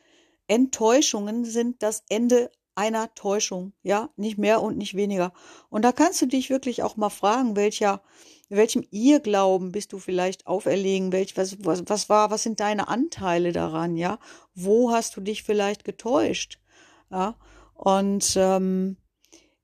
Enttäuschungen 0.46 1.44
sind 1.44 1.82
das 1.82 2.03
Ende 2.08 2.51
einer 2.75 3.13
Täuschung, 3.15 3.74
ja, 3.84 4.10
nicht 4.15 4.38
mehr 4.38 4.62
und 4.62 4.77
nicht 4.77 4.96
weniger. 4.96 5.34
Und 5.70 5.84
da 5.84 5.92
kannst 5.92 6.22
du 6.22 6.25
dich 6.25 6.50
wirklich 6.50 6.84
auch 6.84 6.96
mal 6.96 7.10
fragen, 7.10 7.56
welcher, 7.56 8.01
welchem 8.50 8.86
Irrglauben 8.92 9.72
bist 9.72 9.94
du 9.94 10.00
vielleicht 10.00 10.48
auferlegen, 10.48 11.12
welch, 11.12 11.38
was, 11.38 11.63
was, 11.65 11.84
was 11.88 12.10
war, 12.10 12.32
was 12.32 12.44
sind 12.44 12.60
deine 12.60 12.88
Anteile 12.88 13.51
daran, 13.51 13.96
ja? 13.96 14.20
Wo 14.56 14.92
hast 14.92 15.15
du 15.15 15.22
dich 15.22 15.44
vielleicht 15.44 15.84
getäuscht, 15.84 16.60
ja? 17.12 17.36
Und 17.75 18.34
ähm, 18.38 18.98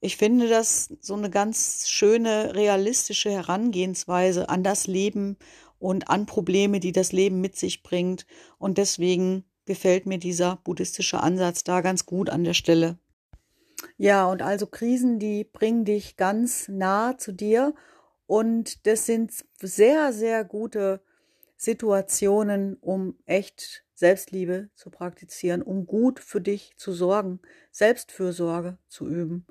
ich 0.02 0.18
finde 0.18 0.48
das 0.48 0.94
so 1.02 1.16
eine 1.16 1.30
ganz 1.30 1.90
schöne, 1.90 2.56
realistische 2.56 3.32
Herangehensweise 3.32 4.50
an 4.50 4.64
das 4.64 4.88
Leben 4.88 5.38
und 5.78 6.10
an 6.10 6.26
Probleme, 6.26 6.80
die 6.80 6.92
das 6.92 7.12
Leben 7.12 7.42
mit 7.42 7.56
sich 7.56 7.84
bringt. 7.84 8.26
Und 8.58 8.78
deswegen 8.78 9.46
gefällt 9.70 10.08
mir 10.08 10.18
dieser 10.18 10.56
buddhistische 10.64 11.22
Ansatz 11.22 11.64
da 11.64 11.82
ganz 11.82 12.08
gut 12.08 12.32
an 12.32 12.44
der 12.44 12.56
Stelle. 12.56 12.98
Ja, 13.98 14.26
und 14.26 14.42
also 14.42 14.66
Krisen, 14.66 15.20
die 15.20 15.44
bringen 15.44 15.86
dich 15.86 16.18
ganz 16.18 16.68
nah 16.68 17.20
zu 17.20 17.32
dir 17.32 17.76
und 18.26 18.88
das 18.88 19.06
sind 19.06 19.32
sehr, 19.62 20.12
sehr 20.12 20.44
gute 20.44 21.02
Situationen, 21.56 22.78
um 22.82 23.20
echt 23.28 23.86
Selbstliebe 23.94 24.72
zu 24.74 24.90
praktizieren, 24.90 25.62
um 25.62 25.86
gut 25.86 26.20
für 26.20 26.42
dich 26.42 26.74
zu 26.78 26.92
sorgen, 26.92 27.40
Selbstfürsorge 27.72 28.80
zu 28.88 29.08
üben. 29.08 29.46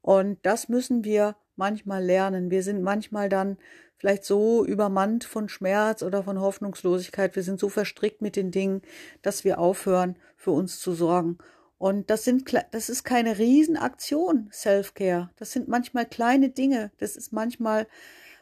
Und 0.00 0.38
das 0.46 0.70
müssen 0.70 1.04
wir 1.04 1.36
manchmal 1.56 2.02
lernen. 2.02 2.50
Wir 2.50 2.62
sind 2.62 2.80
manchmal 2.80 3.28
dann 3.28 3.58
vielleicht 3.98 4.24
so 4.24 4.64
übermannt 4.64 5.24
von 5.24 5.48
Schmerz 5.48 6.02
oder 6.02 6.22
von 6.22 6.40
Hoffnungslosigkeit, 6.40 7.36
wir 7.36 7.42
sind 7.42 7.60
so 7.60 7.68
verstrickt 7.68 8.22
mit 8.22 8.36
den 8.36 8.50
Dingen, 8.50 8.82
dass 9.22 9.44
wir 9.44 9.58
aufhören, 9.58 10.16
für 10.36 10.52
uns 10.52 10.80
zu 10.80 10.92
sorgen. 10.92 11.38
Und 11.78 12.10
das 12.10 12.24
sind, 12.24 12.52
das 12.72 12.88
ist 12.88 13.04
keine 13.04 13.38
Riesenaktion, 13.38 14.48
Self-Care. 14.52 15.30
Das 15.36 15.52
sind 15.52 15.68
manchmal 15.68 16.06
kleine 16.06 16.50
Dinge. 16.50 16.90
Das 16.98 17.16
ist 17.16 17.32
manchmal 17.32 17.86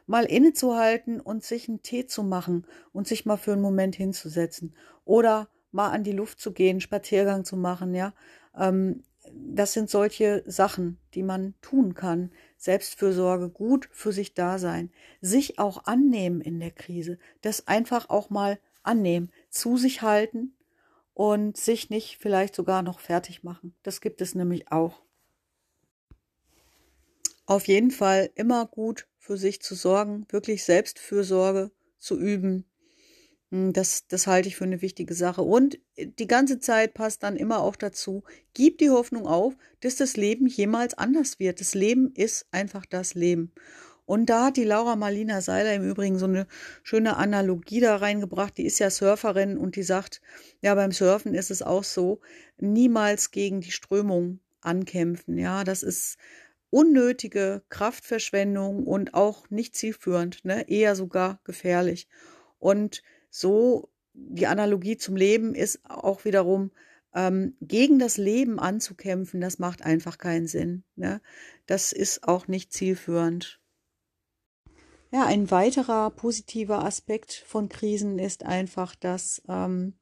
mal 0.06 0.24
innezuhalten 0.24 1.20
und 1.20 1.44
sich 1.44 1.68
einen 1.68 1.82
Tee 1.82 2.06
zu 2.06 2.22
machen 2.22 2.66
und 2.92 3.08
sich 3.08 3.26
mal 3.26 3.36
für 3.36 3.52
einen 3.52 3.62
Moment 3.62 3.96
hinzusetzen 3.96 4.74
oder 5.04 5.48
mal 5.72 5.90
an 5.90 6.04
die 6.04 6.12
Luft 6.12 6.40
zu 6.40 6.52
gehen, 6.52 6.80
Spaziergang 6.80 7.44
zu 7.44 7.56
machen, 7.56 7.94
ja. 7.94 8.14
Ähm, 8.56 9.02
das 9.32 9.72
sind 9.72 9.90
solche 9.90 10.44
Sachen, 10.46 10.98
die 11.14 11.24
man 11.24 11.54
tun 11.60 11.94
kann. 11.94 12.30
Selbstfürsorge, 12.56 13.50
gut 13.50 13.88
für 13.92 14.12
sich 14.12 14.34
da 14.34 14.58
sein, 14.58 14.90
sich 15.20 15.58
auch 15.58 15.84
annehmen 15.84 16.40
in 16.40 16.60
der 16.60 16.70
Krise, 16.70 17.18
das 17.42 17.66
einfach 17.66 18.08
auch 18.08 18.30
mal 18.30 18.58
annehmen, 18.82 19.30
zu 19.50 19.76
sich 19.76 20.02
halten 20.02 20.56
und 21.14 21.56
sich 21.56 21.90
nicht 21.90 22.18
vielleicht 22.20 22.54
sogar 22.54 22.82
noch 22.82 23.00
fertig 23.00 23.42
machen. 23.42 23.74
Das 23.82 24.00
gibt 24.00 24.20
es 24.20 24.34
nämlich 24.34 24.70
auch. 24.72 25.02
Auf 27.46 27.68
jeden 27.68 27.90
Fall 27.90 28.30
immer 28.34 28.66
gut 28.66 29.08
für 29.18 29.36
sich 29.36 29.62
zu 29.62 29.74
sorgen, 29.74 30.26
wirklich 30.30 30.64
Selbstfürsorge 30.64 31.70
zu 31.98 32.18
üben, 32.18 32.66
das, 33.50 34.06
das 34.08 34.26
halte 34.26 34.48
ich 34.48 34.56
für 34.56 34.64
eine 34.64 34.82
wichtige 34.82 35.14
Sache. 35.14 35.42
Und 35.42 35.78
äh, 35.94 36.08
die 36.18 36.26
ganze 36.26 36.58
Zeit 36.58 36.94
passt 36.94 37.22
dann 37.22 37.36
immer 37.36 37.60
auch 37.60 37.76
dazu, 37.76 38.24
gib 38.54 38.78
die 38.78 38.90
Hoffnung 38.90 39.26
auf, 39.26 39.54
dass 39.80 39.96
das 39.96 40.16
Leben 40.16 40.46
jemals 40.46 40.94
anders 40.94 41.38
wird. 41.38 41.60
Das 41.60 41.74
Leben 41.74 42.12
ist 42.14 42.46
einfach 42.50 42.86
das 42.86 43.14
Leben. 43.14 43.52
Und 44.04 44.26
da 44.30 44.46
hat 44.46 44.56
die 44.56 44.64
Laura 44.64 44.94
Marlina 44.94 45.40
Seiler 45.40 45.74
im 45.74 45.88
Übrigen 45.88 46.18
so 46.18 46.26
eine 46.26 46.46
schöne 46.84 47.16
Analogie 47.16 47.80
da 47.80 47.96
reingebracht. 47.96 48.56
Die 48.56 48.64
ist 48.64 48.78
ja 48.78 48.88
Surferin 48.88 49.58
und 49.58 49.74
die 49.74 49.82
sagt, 49.82 50.20
ja, 50.60 50.74
beim 50.76 50.92
Surfen 50.92 51.34
ist 51.34 51.50
es 51.50 51.62
auch 51.62 51.82
so, 51.82 52.20
niemals 52.56 53.32
gegen 53.32 53.60
die 53.60 53.72
Strömung 53.72 54.38
ankämpfen. 54.60 55.36
Ja, 55.36 55.64
das 55.64 55.82
ist 55.82 56.18
unnötige 56.70 57.62
Kraftverschwendung 57.68 58.86
und 58.86 59.14
auch 59.14 59.50
nicht 59.50 59.74
zielführend, 59.74 60.44
ne? 60.44 60.68
eher 60.68 60.94
sogar 60.94 61.40
gefährlich. 61.44 62.06
Und 62.58 63.02
so 63.38 63.90
die 64.14 64.46
Analogie 64.46 64.96
zum 64.96 65.14
Leben 65.14 65.54
ist 65.54 65.80
auch 65.84 66.24
wiederum, 66.24 66.70
ähm, 67.14 67.54
gegen 67.60 67.98
das 67.98 68.16
Leben 68.16 68.58
anzukämpfen, 68.58 69.40
das 69.40 69.58
macht 69.58 69.82
einfach 69.82 70.16
keinen 70.16 70.46
Sinn. 70.46 70.84
Ne? 70.96 71.20
Das 71.66 71.92
ist 71.92 72.26
auch 72.26 72.48
nicht 72.48 72.72
zielführend. 72.72 73.60
Ja, 75.12 75.26
ein 75.26 75.50
weiterer 75.50 76.10
positiver 76.10 76.84
Aspekt 76.84 77.32
von 77.32 77.68
Krisen 77.68 78.18
ist 78.18 78.44
einfach, 78.44 78.94
dass 78.94 79.42
ähm, 79.48 79.94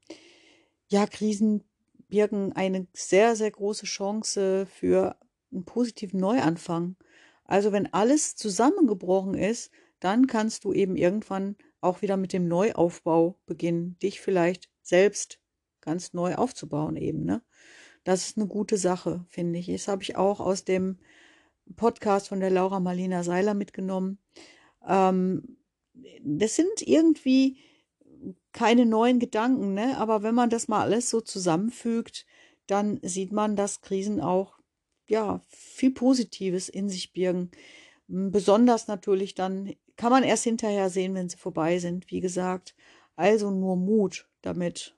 ja 0.89 1.07
Krisen 1.07 1.65
birgen 2.09 2.53
eine 2.53 2.87
sehr, 2.93 3.35
sehr 3.35 3.51
große 3.51 3.87
Chance 3.87 4.67
für 4.67 5.17
einen 5.53 5.65
positiven 5.65 6.21
Neuanfang. 6.21 6.97
Also 7.45 7.73
wenn 7.73 7.93
alles 7.93 8.37
zusammengebrochen 8.37 9.35
ist, 9.35 9.71
dann 10.01 10.27
kannst 10.27 10.65
du 10.65 10.73
eben 10.73 10.97
irgendwann 10.97 11.57
auch 11.85 12.03
wieder 12.03 12.17
mit 12.17 12.33
dem 12.33 12.49
Neuaufbau 12.49 13.39
beginnen, 13.47 13.97
dich 14.03 14.21
vielleicht 14.21 14.71
selbst 14.83 15.41
ganz 15.81 16.13
neu 16.13 16.35
aufzubauen 16.35 16.97
eben, 16.97 17.25
ne? 17.25 17.43
Das 18.05 18.29
ist 18.29 18.37
eine 18.37 18.47
gute 18.47 18.77
Sache, 18.77 19.25
finde 19.29 19.59
ich. 19.59 19.67
Das 19.67 19.89
habe 19.89 20.03
ich 20.03 20.17
auch 20.17 20.39
aus 20.41 20.65
dem 20.65 20.99
Podcast 21.77 22.29
von 22.29 22.41
der 22.41 22.51
Laura 22.51 22.79
Marlina 22.79 23.23
Seiler 23.23 23.55
mitgenommen. 23.55 24.19
Ähm, 24.87 25.57
das 26.23 26.57
sind 26.57 26.83
irgendwie 26.83 27.59
keine 28.53 28.85
neuen 28.87 29.19
Gedanken, 29.19 29.75
ne? 29.75 29.97
Aber 29.99 30.23
wenn 30.23 30.35
man 30.35 30.51
das 30.51 30.69
mal 30.69 30.83
alles 30.83 31.09
so 31.11 31.21
zusammenfügt, 31.21 32.27
dann 32.67 32.99
sieht 33.03 33.33
man, 33.33 33.57
dass 33.57 33.81
Krisen 33.81 34.21
auch 34.21 34.59
ja 35.07 35.41
viel 35.49 35.91
Positives 35.91 36.69
in 36.69 36.89
sich 36.89 37.13
birgen. 37.13 37.51
Besonders 38.07 38.87
natürlich 38.87 39.35
dann 39.35 39.75
kann 39.97 40.11
man 40.11 40.25
erst 40.25 40.45
hinterher 40.45 40.91
sehen, 40.91 41.15
wenn 41.15 41.29
sie 41.29 41.37
vorbei 41.37 41.79
sind, 41.79 42.11
wie 42.11 42.21
gesagt. 42.21 42.75
Also 43.17 43.51
nur 43.51 43.77
Mut 43.77 44.27
damit. 44.43 44.95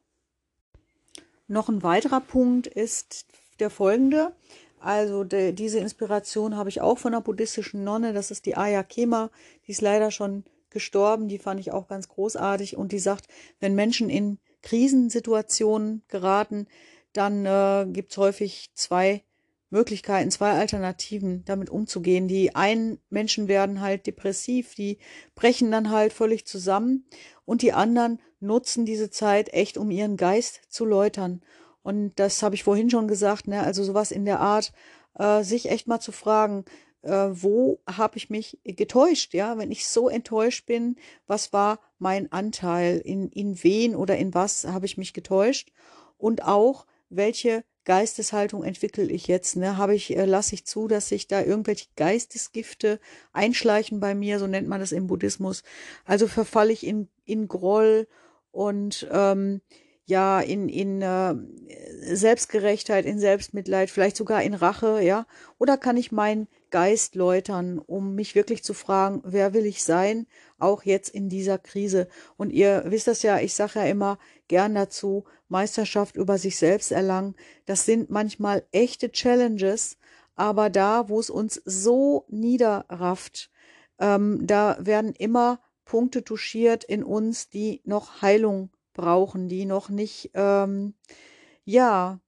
Noch 1.48 1.68
ein 1.68 1.82
weiterer 1.82 2.20
Punkt 2.20 2.66
ist 2.66 3.26
der 3.58 3.70
folgende. 3.70 4.34
Also 4.80 5.24
de, 5.24 5.52
diese 5.52 5.78
Inspiration 5.78 6.56
habe 6.56 6.68
ich 6.68 6.80
auch 6.80 6.98
von 6.98 7.14
einer 7.14 7.22
buddhistischen 7.22 7.84
Nonne. 7.84 8.12
Das 8.12 8.30
ist 8.30 8.46
die 8.46 8.56
Aya 8.56 8.82
Kema. 8.82 9.30
Die 9.66 9.72
ist 9.72 9.80
leider 9.80 10.10
schon 10.10 10.44
gestorben. 10.70 11.28
Die 11.28 11.38
fand 11.38 11.60
ich 11.60 11.72
auch 11.72 11.88
ganz 11.88 12.08
großartig. 12.08 12.76
Und 12.76 12.92
die 12.92 12.98
sagt, 12.98 13.28
wenn 13.60 13.74
Menschen 13.74 14.10
in 14.10 14.38
Krisensituationen 14.62 16.02
geraten, 16.08 16.66
dann 17.12 17.46
äh, 17.46 17.86
gibt 17.90 18.12
es 18.12 18.18
häufig 18.18 18.70
zwei 18.74 19.22
Möglichkeiten, 19.70 20.30
zwei 20.30 20.52
Alternativen, 20.52 21.44
damit 21.44 21.70
umzugehen. 21.70 22.28
Die 22.28 22.54
einen 22.54 23.00
Menschen 23.10 23.48
werden 23.48 23.80
halt 23.80 24.06
depressiv, 24.06 24.74
die 24.74 24.98
brechen 25.34 25.70
dann 25.70 25.90
halt 25.90 26.12
völlig 26.12 26.46
zusammen 26.46 27.06
und 27.44 27.62
die 27.62 27.72
anderen 27.72 28.20
nutzen 28.40 28.86
diese 28.86 29.10
Zeit 29.10 29.52
echt, 29.52 29.76
um 29.76 29.90
ihren 29.90 30.16
Geist 30.16 30.60
zu 30.68 30.84
läutern. 30.84 31.42
Und 31.82 32.14
das 32.16 32.42
habe 32.42 32.54
ich 32.54 32.64
vorhin 32.64 32.90
schon 32.90 33.08
gesagt, 33.08 33.48
ne? 33.48 33.62
also 33.62 33.82
sowas 33.84 34.10
in 34.10 34.24
der 34.24 34.40
Art, 34.40 34.72
äh, 35.18 35.42
sich 35.42 35.70
echt 35.70 35.86
mal 35.86 36.00
zu 36.00 36.12
fragen, 36.12 36.64
äh, 37.02 37.28
wo 37.30 37.80
habe 37.86 38.16
ich 38.16 38.30
mich 38.30 38.58
getäuscht, 38.64 39.34
ja, 39.34 39.58
wenn 39.58 39.70
ich 39.70 39.86
so 39.86 40.08
enttäuscht 40.08 40.66
bin, 40.66 40.96
was 41.26 41.52
war 41.52 41.80
mein 41.98 42.30
Anteil, 42.32 42.98
in, 42.98 43.30
in 43.30 43.62
wen 43.62 43.94
oder 43.94 44.16
in 44.16 44.34
was 44.34 44.64
habe 44.64 44.86
ich 44.86 44.96
mich 44.96 45.12
getäuscht 45.12 45.72
und 46.18 46.42
auch, 46.44 46.86
welche 47.08 47.64
Geisteshaltung 47.86 48.64
entwickle 48.64 49.04
ich 49.04 49.28
jetzt? 49.28 49.56
Ne? 49.56 49.78
Habe 49.78 49.94
ich, 49.94 50.14
äh, 50.14 50.26
lasse 50.26 50.54
ich 50.54 50.66
zu, 50.66 50.88
dass 50.88 51.08
sich 51.08 51.28
da 51.28 51.42
irgendwelche 51.42 51.86
Geistesgifte 51.96 53.00
einschleichen 53.32 54.00
bei 54.00 54.14
mir, 54.14 54.38
so 54.38 54.46
nennt 54.46 54.68
man 54.68 54.80
das 54.80 54.92
im 54.92 55.06
Buddhismus. 55.06 55.62
Also 56.04 56.26
verfalle 56.26 56.72
ich 56.72 56.86
in, 56.86 57.08
in 57.24 57.48
Groll 57.48 58.08
und 58.50 59.08
ähm, 59.10 59.62
ja, 60.04 60.40
in, 60.40 60.68
in 60.68 61.00
äh, 61.00 61.34
Selbstgerechtheit, 62.14 63.06
in 63.06 63.18
Selbstmitleid, 63.18 63.88
vielleicht 63.88 64.16
sogar 64.16 64.42
in 64.42 64.54
Rache, 64.54 65.00
ja? 65.02 65.26
Oder 65.58 65.76
kann 65.76 65.96
ich 65.96 66.12
meinen 66.12 66.48
Geist 66.70 67.14
läutern, 67.14 67.78
um 67.78 68.14
mich 68.14 68.34
wirklich 68.34 68.62
zu 68.64 68.74
fragen, 68.74 69.22
wer 69.24 69.54
will 69.54 69.66
ich 69.66 69.84
sein, 69.84 70.26
auch 70.58 70.82
jetzt 70.82 71.08
in 71.08 71.28
dieser 71.28 71.58
Krise? 71.58 72.08
Und 72.36 72.50
ihr 72.50 72.84
wisst 72.86 73.06
das 73.06 73.22
ja, 73.22 73.38
ich 73.38 73.54
sage 73.54 73.78
ja 73.80 73.86
immer 73.86 74.18
gern 74.48 74.74
dazu, 74.74 75.24
Meisterschaft 75.48 76.16
über 76.16 76.38
sich 76.38 76.56
selbst 76.56 76.92
erlangen. 76.92 77.34
Das 77.66 77.84
sind 77.84 78.10
manchmal 78.10 78.64
echte 78.72 79.12
Challenges, 79.12 79.96
aber 80.34 80.70
da, 80.70 81.08
wo 81.08 81.20
es 81.20 81.30
uns 81.30 81.60
so 81.64 82.26
niederrafft, 82.28 83.50
ähm, 83.98 84.46
da 84.46 84.76
werden 84.80 85.14
immer 85.14 85.60
Punkte 85.84 86.24
touchiert 86.24 86.84
in 86.84 87.04
uns, 87.04 87.48
die 87.48 87.80
noch 87.84 88.20
Heilung 88.22 88.70
brauchen, 88.92 89.48
die 89.48 89.64
noch 89.64 89.88
nicht, 89.88 90.30
ähm, 90.34 90.94
ja, 91.64 92.20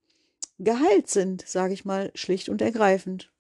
geheilt 0.59 1.09
sind, 1.09 1.47
sage 1.47 1.75
ich 1.75 1.85
mal, 1.85 2.11
schlicht 2.15 2.49
und 2.49 2.63
ergreifend. 2.63 3.33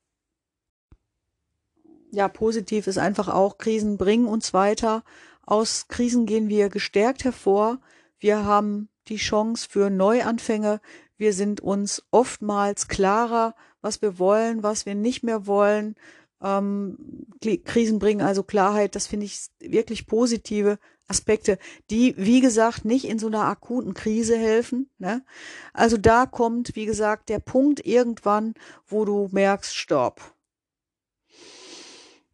Ja, 2.10 2.28
positiv 2.28 2.86
ist 2.86 2.98
einfach 2.98 3.28
auch, 3.28 3.58
Krisen 3.58 3.98
bringen 3.98 4.26
uns 4.26 4.54
weiter. 4.54 5.04
Aus 5.42 5.88
Krisen 5.88 6.26
gehen 6.26 6.48
wir 6.48 6.68
gestärkt 6.68 7.24
hervor. 7.24 7.80
Wir 8.18 8.44
haben 8.44 8.88
die 9.08 9.16
Chance 9.16 9.66
für 9.68 9.90
Neuanfänge. 9.90 10.80
Wir 11.16 11.32
sind 11.32 11.60
uns 11.60 12.02
oftmals 12.10 12.88
klarer, 12.88 13.54
was 13.80 14.00
wir 14.02 14.18
wollen, 14.18 14.62
was 14.62 14.86
wir 14.86 14.94
nicht 14.94 15.22
mehr 15.22 15.46
wollen. 15.46 15.96
Ähm, 16.42 17.26
Krisen 17.64 17.98
bringen 17.98 18.22
also 18.22 18.42
Klarheit. 18.42 18.94
Das 18.94 19.06
finde 19.06 19.26
ich 19.26 19.48
wirklich 19.58 20.06
positive 20.06 20.78
Aspekte, 21.08 21.58
die, 21.90 22.14
wie 22.18 22.40
gesagt, 22.40 22.84
nicht 22.84 23.06
in 23.06 23.18
so 23.18 23.26
einer 23.26 23.44
akuten 23.44 23.94
Krise 23.94 24.36
helfen. 24.36 24.90
Ne? 24.98 25.24
Also 25.72 25.96
da 25.96 26.26
kommt, 26.26 26.76
wie 26.76 26.84
gesagt, 26.84 27.30
der 27.30 27.38
Punkt 27.38 27.84
irgendwann, 27.84 28.54
wo 28.86 29.04
du 29.04 29.28
merkst, 29.32 29.75
stopp. 29.75 30.34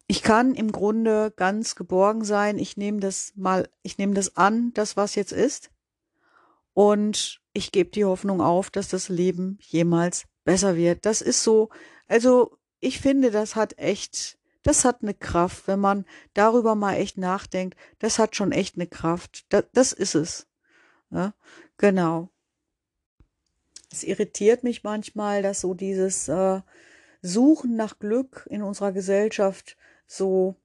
Ich 0.07 0.21
kann 0.21 0.53
im 0.53 0.71
Grunde 0.71 1.33
ganz 1.35 1.75
geborgen 1.75 2.23
sein. 2.23 2.59
Ich 2.59 2.77
nehme 2.77 2.99
das 2.99 3.33
mal, 3.35 3.67
ich 3.81 3.97
nehme 3.97 4.13
das 4.13 4.37
an, 4.37 4.71
das 4.73 4.97
was 4.97 5.15
jetzt 5.15 5.31
ist. 5.31 5.71
Und 6.73 7.41
ich 7.53 7.71
gebe 7.71 7.89
die 7.89 8.05
Hoffnung 8.05 8.41
auf, 8.41 8.69
dass 8.69 8.87
das 8.87 9.09
Leben 9.09 9.57
jemals 9.61 10.25
besser 10.43 10.75
wird. 10.75 11.05
Das 11.05 11.21
ist 11.21 11.43
so, 11.43 11.69
also 12.07 12.57
ich 12.79 12.99
finde, 12.99 13.31
das 13.31 13.55
hat 13.55 13.79
echt 13.79 14.37
das 14.65 14.83
hat 14.83 15.03
eine 15.03 15.13
Kraft, 15.13 15.67
wenn 15.67 15.79
man 15.79 16.05
darüber 16.33 16.73
mal 16.73 16.95
echt 16.95 17.19
nachdenkt, 17.19 17.77
das 17.99 18.17
hat 18.17 18.35
schon 18.35 18.51
echt 18.51 18.75
eine 18.75 18.87
Kraft. 18.87 19.45
Das, 19.49 19.65
das 19.73 19.93
ist 19.93 20.15
es. 20.15 20.47
Ja, 21.11 21.35
genau. 21.77 22.29
Es 23.91 24.03
irritiert 24.03 24.63
mich 24.63 24.83
manchmal, 24.83 25.43
dass 25.43 25.61
so 25.61 25.75
dieses 25.75 26.27
äh, 26.29 26.61
Suchen 27.21 27.75
nach 27.75 27.99
Glück 27.99 28.47
in 28.49 28.63
unserer 28.63 28.91
Gesellschaft 28.91 29.77
so 30.07 30.55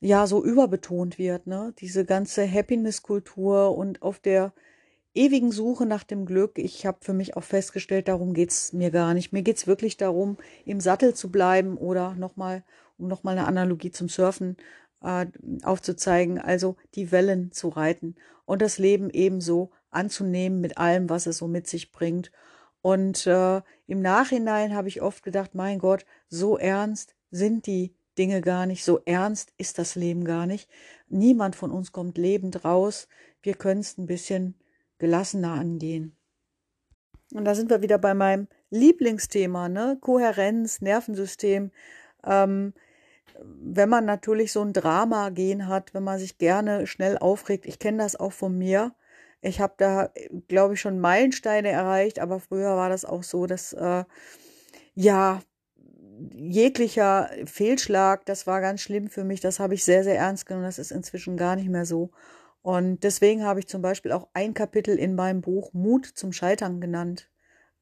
ja 0.00 0.26
so 0.26 0.44
überbetont 0.44 1.18
wird, 1.18 1.46
ne? 1.46 1.74
Diese 1.78 2.04
ganze 2.04 2.50
Happiness-Kultur 2.50 3.76
und 3.76 4.02
auf 4.02 4.18
der 4.18 4.52
ewigen 5.14 5.52
Suche 5.52 5.86
nach 5.86 6.04
dem 6.04 6.26
Glück. 6.26 6.58
Ich 6.58 6.86
habe 6.86 6.98
für 7.00 7.12
mich 7.12 7.36
auch 7.36 7.44
festgestellt, 7.44 8.08
darum 8.08 8.34
geht's 8.34 8.72
mir 8.72 8.90
gar 8.90 9.14
nicht. 9.14 9.32
Mir 9.32 9.42
geht's 9.42 9.66
wirklich 9.66 9.96
darum, 9.96 10.36
im 10.64 10.80
Sattel 10.80 11.14
zu 11.14 11.30
bleiben 11.30 11.76
oder 11.76 12.14
nochmal 12.14 12.64
um 12.98 13.08
nochmal 13.08 13.36
eine 13.36 13.46
Analogie 13.46 13.90
zum 13.90 14.08
Surfen 14.08 14.56
äh, 15.02 15.26
aufzuzeigen, 15.62 16.38
also 16.38 16.76
die 16.94 17.12
Wellen 17.12 17.52
zu 17.52 17.68
reiten 17.68 18.16
und 18.44 18.62
das 18.62 18.78
Leben 18.78 19.10
ebenso 19.10 19.70
anzunehmen 19.90 20.60
mit 20.60 20.78
allem, 20.78 21.08
was 21.08 21.26
es 21.26 21.38
so 21.38 21.48
mit 21.48 21.66
sich 21.66 21.92
bringt. 21.92 22.30
Und 22.82 23.26
äh, 23.26 23.62
im 23.86 24.00
Nachhinein 24.00 24.74
habe 24.74 24.88
ich 24.88 25.02
oft 25.02 25.22
gedacht, 25.22 25.54
mein 25.54 25.78
Gott, 25.78 26.04
so 26.28 26.58
ernst 26.58 27.14
sind 27.30 27.66
die 27.66 27.94
Dinge 28.18 28.40
gar 28.40 28.66
nicht, 28.66 28.84
so 28.84 29.00
ernst 29.04 29.52
ist 29.58 29.78
das 29.78 29.94
Leben 29.94 30.24
gar 30.24 30.46
nicht. 30.46 30.68
Niemand 31.08 31.56
von 31.56 31.70
uns 31.70 31.92
kommt 31.92 32.18
lebend 32.18 32.64
raus. 32.64 33.08
Wir 33.42 33.54
können 33.54 33.80
es 33.80 33.98
ein 33.98 34.06
bisschen 34.06 34.54
gelassener 34.98 35.52
angehen. 35.52 36.16
Und 37.32 37.44
da 37.44 37.54
sind 37.54 37.70
wir 37.70 37.82
wieder 37.82 37.98
bei 37.98 38.14
meinem 38.14 38.48
Lieblingsthema, 38.70 39.68
ne? 39.68 39.98
Kohärenz, 40.00 40.80
Nervensystem. 40.80 41.70
Ähm, 42.24 42.74
wenn 43.42 43.88
man 43.88 44.04
natürlich 44.04 44.52
so 44.52 44.62
ein 44.62 44.72
Drama-Gen 44.72 45.66
hat, 45.68 45.94
wenn 45.94 46.04
man 46.04 46.18
sich 46.18 46.38
gerne 46.38 46.86
schnell 46.86 47.18
aufregt, 47.18 47.66
ich 47.66 47.78
kenne 47.78 47.98
das 47.98 48.16
auch 48.16 48.32
von 48.32 48.56
mir. 48.56 48.94
Ich 49.40 49.60
habe 49.60 49.74
da, 49.76 50.10
glaube 50.48 50.74
ich, 50.74 50.80
schon 50.80 51.00
Meilensteine 51.00 51.68
erreicht, 51.68 52.18
aber 52.18 52.40
früher 52.40 52.76
war 52.76 52.88
das 52.88 53.04
auch 53.04 53.22
so, 53.22 53.46
dass 53.46 53.72
äh, 53.72 54.04
ja 54.94 55.40
jeglicher 56.32 57.30
Fehlschlag, 57.46 58.24
das 58.26 58.46
war 58.46 58.60
ganz 58.60 58.80
schlimm 58.80 59.08
für 59.08 59.24
mich. 59.24 59.40
Das 59.40 59.60
habe 59.60 59.74
ich 59.74 59.84
sehr, 59.84 60.04
sehr 60.04 60.16
ernst 60.16 60.46
genommen. 60.46 60.66
Das 60.66 60.78
ist 60.78 60.92
inzwischen 60.92 61.36
gar 61.36 61.56
nicht 61.56 61.68
mehr 61.68 61.86
so. 61.86 62.10
Und 62.62 63.04
deswegen 63.04 63.44
habe 63.44 63.60
ich 63.60 63.68
zum 63.68 63.82
Beispiel 63.82 64.12
auch 64.12 64.28
ein 64.32 64.54
Kapitel 64.54 64.98
in 64.98 65.14
meinem 65.14 65.42
Buch 65.42 65.72
Mut 65.72 66.06
zum 66.06 66.32
Scheitern 66.32 66.80
genannt. 66.80 67.28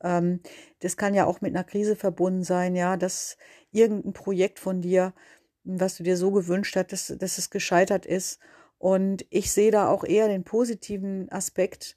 Ähm, 0.03 0.41
das 0.81 0.97
kann 0.97 1.15
ja 1.15 1.27
auch 1.27 1.41
mit 1.41 1.55
einer 1.55 1.65
Krise 1.65 1.97
verbunden 1.97 2.43
sein, 2.43 2.75
ja, 2.75 2.97
dass 2.97 3.37
irgendein 3.71 4.13
Projekt 4.13 4.59
von 4.59 4.81
dir, 4.81 5.15
was 5.65 5.97
du 5.97 6.03
dir 6.03 6.17
so 6.17 6.33
gewünscht 6.33 6.75
hast, 6.77 6.93
dass, 6.93 7.15
dass 7.17 7.39
es 7.39 7.51
gescheitert 7.51 8.07
ist. 8.07 8.41
Und 8.79 9.25
ich 9.31 9.53
sehe 9.53 9.71
da 9.71 9.89
auch 9.89 10.03
eher 10.05 10.27
den 10.27 10.43
positiven 10.43 11.31
Aspekt, 11.31 11.97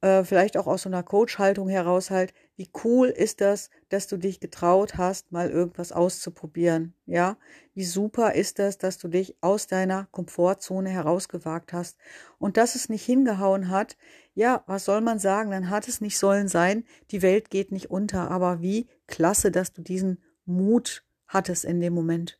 äh, 0.00 0.24
vielleicht 0.24 0.56
auch 0.56 0.66
aus 0.66 0.82
so 0.82 0.88
einer 0.88 1.02
Coach-Haltung 1.02 1.68
heraus 1.68 2.10
halt, 2.10 2.32
wie 2.56 2.70
cool 2.84 3.08
ist 3.08 3.40
das, 3.40 3.70
dass 3.88 4.06
du 4.06 4.16
dich 4.16 4.38
getraut 4.38 4.96
hast, 4.96 5.32
mal 5.32 5.50
irgendwas 5.50 5.90
auszuprobieren, 5.90 6.94
ja? 7.06 7.36
Wie 7.74 7.84
super 7.84 8.34
ist 8.34 8.60
das, 8.60 8.78
dass 8.78 8.98
du 8.98 9.08
dich 9.08 9.36
aus 9.40 9.66
deiner 9.66 10.06
Komfortzone 10.12 10.90
herausgewagt 10.90 11.72
hast 11.72 11.96
und 12.38 12.56
dass 12.56 12.76
es 12.76 12.88
nicht 12.88 13.04
hingehauen 13.04 13.70
hat, 13.70 13.96
ja, 14.34 14.62
was 14.66 14.84
soll 14.84 15.00
man 15.00 15.18
sagen, 15.18 15.50
dann 15.50 15.70
hat 15.70 15.88
es 15.88 16.00
nicht 16.00 16.18
sollen 16.18 16.48
sein, 16.48 16.84
die 17.10 17.22
Welt 17.22 17.50
geht 17.50 17.72
nicht 17.72 17.90
unter, 17.90 18.30
aber 18.30 18.60
wie 18.60 18.88
klasse, 19.06 19.50
dass 19.50 19.72
du 19.72 19.82
diesen 19.82 20.22
Mut 20.44 21.04
hattest 21.26 21.64
in 21.64 21.80
dem 21.80 21.94
Moment. 21.94 22.38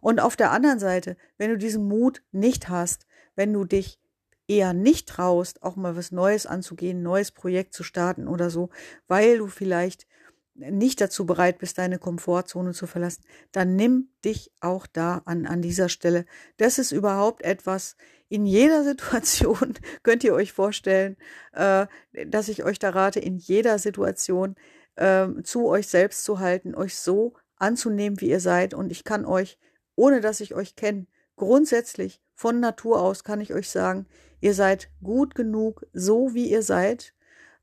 Und 0.00 0.20
auf 0.20 0.36
der 0.36 0.50
anderen 0.50 0.78
Seite, 0.78 1.16
wenn 1.38 1.50
du 1.50 1.56
diesen 1.56 1.86
Mut 1.86 2.22
nicht 2.32 2.68
hast, 2.68 3.06
wenn 3.36 3.52
du 3.52 3.64
dich 3.64 4.00
eher 4.48 4.72
nicht 4.72 5.08
traust, 5.08 5.62
auch 5.62 5.76
mal 5.76 5.96
was 5.96 6.12
Neues 6.12 6.46
anzugehen, 6.46 7.02
neues 7.02 7.30
Projekt 7.30 7.74
zu 7.74 7.82
starten 7.82 8.28
oder 8.28 8.50
so, 8.50 8.70
weil 9.08 9.38
du 9.38 9.46
vielleicht 9.46 10.06
nicht 10.54 11.00
dazu 11.00 11.26
bereit 11.26 11.58
bist, 11.58 11.78
deine 11.78 11.98
Komfortzone 11.98 12.72
zu 12.72 12.86
verlassen, 12.86 13.24
dann 13.50 13.74
nimm 13.74 14.10
dich 14.24 14.52
auch 14.60 14.86
da 14.86 15.22
an, 15.24 15.46
an 15.46 15.62
dieser 15.62 15.88
Stelle. 15.88 16.26
Das 16.58 16.78
ist 16.78 16.92
überhaupt 16.92 17.42
etwas, 17.42 17.96
in 18.28 18.46
jeder 18.46 18.84
Situation, 18.84 19.74
könnt 20.02 20.24
ihr 20.24 20.34
euch 20.34 20.52
vorstellen, 20.52 21.16
äh, 21.52 21.86
dass 22.26 22.48
ich 22.48 22.64
euch 22.64 22.78
da 22.78 22.90
rate, 22.90 23.20
in 23.20 23.36
jeder 23.36 23.78
Situation 23.78 24.54
äh, 24.96 25.28
zu 25.42 25.66
euch 25.66 25.88
selbst 25.88 26.24
zu 26.24 26.38
halten, 26.38 26.74
euch 26.74 26.96
so 26.96 27.34
anzunehmen, 27.56 28.20
wie 28.20 28.30
ihr 28.30 28.40
seid. 28.40 28.74
Und 28.74 28.90
ich 28.90 29.04
kann 29.04 29.24
euch, 29.24 29.58
ohne 29.96 30.20
dass 30.20 30.40
ich 30.40 30.54
euch 30.54 30.76
kenne, 30.76 31.06
grundsätzlich 31.36 32.20
von 32.34 32.60
Natur 32.60 33.00
aus 33.00 33.24
kann 33.24 33.40
ich 33.40 33.54
euch 33.54 33.70
sagen, 33.70 34.06
ihr 34.40 34.54
seid 34.54 34.90
gut 35.02 35.34
genug, 35.34 35.86
so 35.92 36.34
wie 36.34 36.50
ihr 36.50 36.62
seid. 36.62 37.14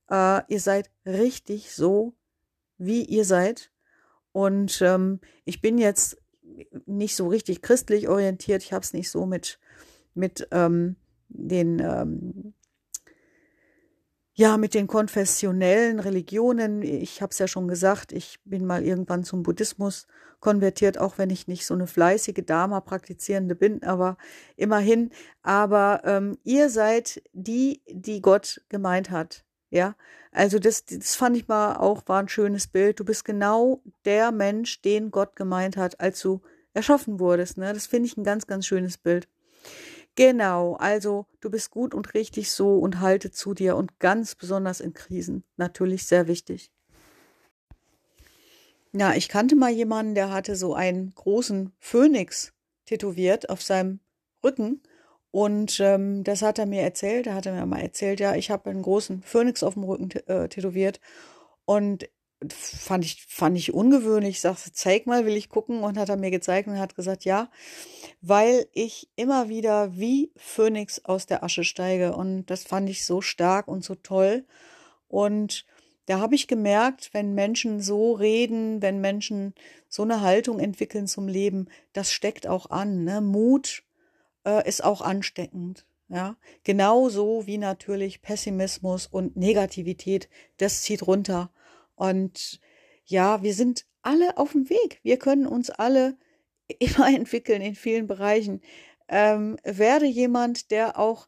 Äh, 0.10 0.42
ihr 0.48 0.60
seid 0.60 0.90
richtig 1.06 1.74
so, 1.74 2.14
wie 2.78 3.04
ihr 3.04 3.26
seid. 3.26 3.72
Und 4.32 4.82
ähm, 4.82 5.20
ich 5.46 5.62
bin 5.62 5.78
jetzt 5.78 6.18
nicht 6.86 7.16
so 7.16 7.28
richtig 7.28 7.62
christlich 7.62 8.08
orientiert. 8.08 8.64
Ich 8.64 8.74
habe 8.74 8.84
es 8.84 8.94
nicht 8.94 9.12
so 9.12 9.26
mit, 9.26 9.60
mit 10.14 10.48
ähm, 10.52 10.96
den 11.30 11.80
ähm, 11.80 12.54
ja, 14.34 14.58
mit 14.58 14.74
den 14.74 14.88
konfessionellen 14.88 16.00
Religionen. 16.00 16.82
Ich 16.82 17.22
habe 17.22 17.32
es 17.32 17.40
ja 17.40 17.48
schon 17.48 17.68
gesagt, 17.68 18.12
ich 18.12 18.40
bin 18.46 18.66
mal 18.66 18.84
irgendwann 18.84 19.24
zum 19.24 19.44
Buddhismus 19.44 20.08
konvertiert, 20.40 20.98
auch 20.98 21.18
wenn 21.18 21.30
ich 21.30 21.48
nicht 21.48 21.66
so 21.66 21.74
eine 21.74 21.88
fleißige 21.88 22.44
Dharma-Praktizierende 22.46 23.56
bin, 23.56 23.84
aber 23.84 24.18
immerhin. 24.56 25.12
Aber 25.44 26.02
ähm, 26.06 26.38
ihr 26.44 26.70
seid 26.70 27.22
die, 27.34 27.82
die 27.88 28.22
Gott 28.22 28.62
gemeint 28.70 29.12
hat. 29.12 29.46
Ja, 29.70 29.96
also 30.32 30.60
das, 30.60 30.86
das 30.86 31.16
fand 31.16 31.38
ich 31.38 31.48
mal 31.48 31.76
auch, 31.76 32.04
war 32.08 32.20
ein 32.20 32.28
schönes 32.28 32.68
Bild. 32.68 33.00
Du 33.00 33.06
bist 33.06 33.24
genau 33.24 33.82
der 34.04 34.32
Mensch, 34.32 34.82
den 34.82 35.12
Gott 35.12 35.36
gemeint 35.36 35.78
hat, 35.78 36.00
als 36.02 36.20
du 36.22 36.42
erschaffen 36.74 37.20
wurdest. 37.20 37.58
Ne? 37.58 37.72
Das 37.74 37.88
finde 37.88 38.08
ich 38.08 38.18
ein 38.18 38.24
ganz, 38.24 38.48
ganz 38.48 38.66
schönes 38.66 38.98
Bild. 38.98 39.30
Genau, 40.16 40.76
also 40.76 41.26
du 41.40 41.50
bist 41.50 41.72
gut 41.72 41.94
und 41.94 42.14
richtig 42.14 42.52
so 42.52 42.78
und 42.78 43.00
halte 43.00 43.32
zu 43.32 43.54
dir 43.54 43.78
und 43.78 44.00
ganz 44.00 44.36
besonders 44.36 44.82
in 44.82 44.94
Krisen 44.94 45.44
natürlich 45.56 46.06
sehr 46.06 46.28
wichtig. 46.28 46.72
Ja, 48.94 49.14
ich 49.14 49.30
kannte 49.30 49.56
mal 49.56 49.72
jemanden, 49.72 50.16
der 50.16 50.32
hatte 50.32 50.58
so 50.58 50.74
einen 50.74 51.14
großen 51.16 51.72
Phönix 51.80 52.52
tätowiert 52.86 53.50
auf 53.50 53.62
seinem 53.62 54.02
Rücken 54.44 54.82
und 55.32 55.80
ähm, 55.80 56.26
das 56.26 56.42
hat 56.42 56.60
er 56.60 56.66
mir 56.66 56.82
erzählt. 56.82 57.28
Er 57.28 57.36
hatte 57.36 57.54
mir 57.54 57.66
mal 57.66 57.82
erzählt, 57.82 58.20
ja, 58.20 58.36
ich 58.36 58.52
habe 58.52 58.70
einen 58.70 58.82
großen 58.82 59.24
Phönix 59.24 59.64
auf 59.64 59.76
dem 59.76 59.84
Rücken 59.86 60.12
äh, 60.28 60.50
tätowiert 60.50 61.00
und 61.64 62.10
fand 62.50 63.06
ich, 63.06 63.26
fand 63.28 63.58
ich 63.58 63.74
ungewöhnlich. 63.74 64.36
Ich 64.36 64.42
sagte, 64.42 64.72
zeig 64.74 65.06
mal, 65.06 65.26
will 65.26 65.38
ich 65.38 65.50
gucken. 65.50 65.84
Und 65.84 65.98
hat 65.98 66.10
er 66.10 66.18
mir 66.18 66.32
gezeigt 66.32 66.68
und 66.68 66.80
hat 66.80 66.96
gesagt, 66.96 67.24
ja, 67.24 67.50
weil 68.22 68.68
ich 68.72 69.10
immer 69.16 69.50
wieder 69.50 69.98
wie 69.98 70.32
Phönix 70.36 71.04
aus 71.04 71.26
der 71.26 71.44
Asche 71.44 71.64
steige. 71.64 72.16
Und 72.16 72.46
das 72.46 72.64
fand 72.64 72.90
ich 72.90 73.06
so 73.06 73.22
stark 73.22 73.68
und 73.68 73.84
so 73.84 73.96
toll. 73.96 74.46
Und 75.08 75.66
da 76.06 76.20
habe 76.20 76.36
ich 76.36 76.48
gemerkt, 76.48 77.14
wenn 77.14 77.34
Menschen 77.34 77.82
so 77.82 78.14
reden, 78.14 78.82
wenn 78.82 79.02
Menschen 79.02 79.54
so 79.88 80.04
eine 80.04 80.22
Haltung 80.22 80.60
entwickeln 80.60 81.08
zum 81.08 81.28
Leben, 81.28 81.68
das 81.94 82.12
steckt 82.12 82.48
auch 82.48 82.70
an. 82.70 83.04
Ne? 83.04 83.22
Mut 83.22 83.84
äh, 84.46 84.68
ist 84.68 84.84
auch 84.84 85.02
ansteckend. 85.02 85.86
Ja, 86.10 86.36
genauso 86.66 87.48
wie 87.48 87.58
natürlich 87.58 88.22
Pessimismus 88.22 89.08
und 89.08 89.38
Negativität, 89.38 90.28
das 90.58 90.82
zieht 90.82 91.08
runter. 91.08 91.52
Und 91.96 92.60
ja, 93.06 93.42
wir 93.44 93.54
sind 93.54 93.86
alle 94.02 94.38
auf 94.38 94.52
dem 94.52 94.70
Weg. 94.70 95.00
Wir 95.04 95.18
können 95.18 95.48
uns 95.48 95.70
alle 95.70 96.18
immer 96.80 97.08
entwickeln 97.08 97.62
in 97.62 97.76
vielen 97.76 98.08
Bereichen. 98.08 98.62
Ähm, 99.08 99.58
werde 99.64 100.06
jemand, 100.06 100.72
der 100.72 100.98
auch 100.98 101.28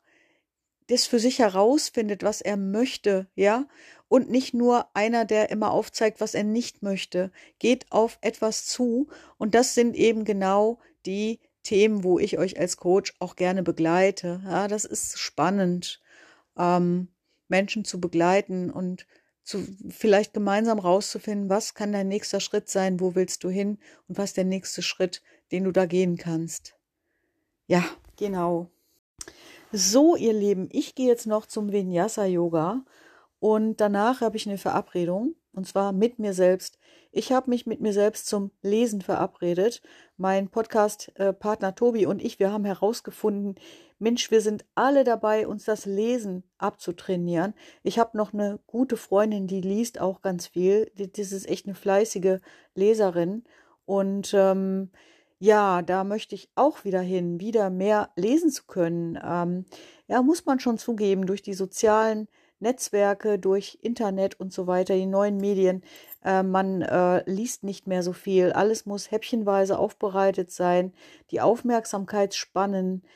das 0.88 1.06
für 1.06 1.20
sich 1.20 1.40
herausfindet, 1.40 2.24
was 2.24 2.42
er 2.42 2.58
möchte, 2.58 3.28
ja, 3.36 3.68
und 4.08 4.30
nicht 4.30 4.54
nur 4.54 4.96
einer, 4.96 5.26
der 5.26 5.50
immer 5.50 5.72
aufzeigt, 5.72 6.22
was 6.22 6.36
er 6.36 6.44
nicht 6.44 6.84
möchte. 6.84 7.32
Geht 7.60 7.92
auf 7.92 8.20
etwas 8.22 8.66
zu 8.66 9.08
und 9.38 9.56
das 9.56 9.74
sind 9.74 9.96
eben 9.96 10.24
genau 10.26 10.80
die 11.06 11.40
Themen, 11.64 12.04
wo 12.04 12.20
ich 12.20 12.38
euch 12.38 12.60
als 12.60 12.78
Coach 12.78 13.14
auch 13.20 13.36
gerne 13.36 13.64
begleite. 13.64 14.42
Ja, 14.46 14.68
das 14.68 14.86
ist 14.86 15.18
spannend, 15.18 16.02
ähm, 16.58 17.08
Menschen 17.48 17.86
zu 17.86 18.00
begleiten 18.00 18.70
und 18.70 19.08
zu, 19.44 19.66
vielleicht 19.90 20.34
gemeinsam 20.34 20.80
rauszufinden, 20.80 21.50
was 21.50 21.74
kann 21.74 21.92
dein 21.92 22.08
nächster 22.08 22.40
Schritt 22.40 22.70
sein, 22.70 23.00
wo 23.00 23.16
willst 23.16 23.44
du 23.44 23.50
hin 23.50 23.78
und 24.08 24.18
was 24.18 24.34
der 24.34 24.46
nächste 24.46 24.82
Schritt, 24.82 25.22
den 25.52 25.66
du 25.66 25.72
da 25.72 25.86
gehen 25.86 26.18
kannst. 26.18 26.76
Ja, 27.68 27.84
genau. 28.18 28.70
So, 29.72 30.16
ihr 30.16 30.34
Lieben, 30.34 30.70
ich 30.72 30.96
gehe 30.96 31.08
jetzt 31.08 31.28
noch 31.28 31.46
zum 31.46 31.72
Vinyasa 31.72 32.26
Yoga 32.26 32.86
und 33.40 33.82
danach 33.82 34.22
habe 34.22 34.38
ich 34.38 34.48
eine 34.48 34.58
Verabredung 34.58 35.36
und 35.54 35.68
zwar 35.68 35.92
mit 35.92 36.20
mir 36.20 36.34
selbst. 36.34 36.80
Ich 37.12 37.32
habe 37.32 37.50
mich 37.50 37.66
mit 37.66 37.80
mir 37.80 37.94
selbst 37.94 38.28
zum 38.28 38.52
Lesen 38.62 39.02
verabredet. 39.02 39.82
Mein 40.18 40.50
Podcast-Partner 40.50 41.70
äh, 41.70 41.74
Tobi 41.74 42.06
und 42.06 42.24
ich, 42.24 42.40
wir 42.40 42.52
haben 42.52 42.66
herausgefunden, 42.66 43.56
Mensch, 44.04 44.32
wir 44.32 44.42
sind 44.42 44.66
alle 44.76 45.06
dabei, 45.06 45.48
uns 45.48 45.64
das 45.64 45.86
Lesen 45.86 46.44
abzutrainieren. 46.58 47.54
Ich 47.84 48.00
habe 48.00 48.18
noch 48.18 48.34
eine 48.34 48.60
gute 48.68 48.98
Freundin, 48.98 49.48
die 49.48 49.62
liest 49.62 49.98
auch 50.02 50.22
ganz 50.22 50.48
viel. 50.48 50.92
Das 50.98 51.32
ist 51.32 51.48
echt 51.48 51.68
eine 51.68 51.74
fleißige 51.74 52.40
Leserin. 52.76 53.46
Und 53.86 54.34
ähm, 54.34 54.92
ja, 55.40 55.82
da 55.82 56.04
möchte 56.04 56.36
ich 56.36 56.50
auch 56.56 56.84
wieder 56.84 57.00
hin, 57.00 57.40
wieder 57.40 57.70
mehr 57.70 58.10
lesen 58.18 58.50
zu 58.50 58.66
können. 58.66 59.18
Ähm, 59.24 59.66
ja, 60.08 60.22
muss 60.22 60.46
man 60.46 60.60
schon 60.60 60.78
zugeben, 60.78 61.26
durch 61.26 61.42
die 61.42 61.54
sozialen 61.54 62.28
Netzwerke, 62.60 63.40
durch 63.40 63.80
Internet 63.82 64.38
und 64.38 64.52
so 64.52 64.68
weiter, 64.68 64.96
die 64.96 65.06
neuen 65.06 65.38
Medien. 65.38 65.82
Äh, 66.26 66.44
man 66.44 66.82
äh, 66.82 67.24
liest 67.30 67.64
nicht 67.64 67.88
mehr 67.88 68.04
so 68.04 68.12
viel. 68.12 68.52
Alles 68.52 68.86
muss 68.86 69.12
häppchenweise 69.12 69.80
aufbereitet 69.80 70.52
sein. 70.52 70.92
Die 71.32 71.40
Aufmerksamkeitsspannen 71.40 73.04
äh, 73.04 73.08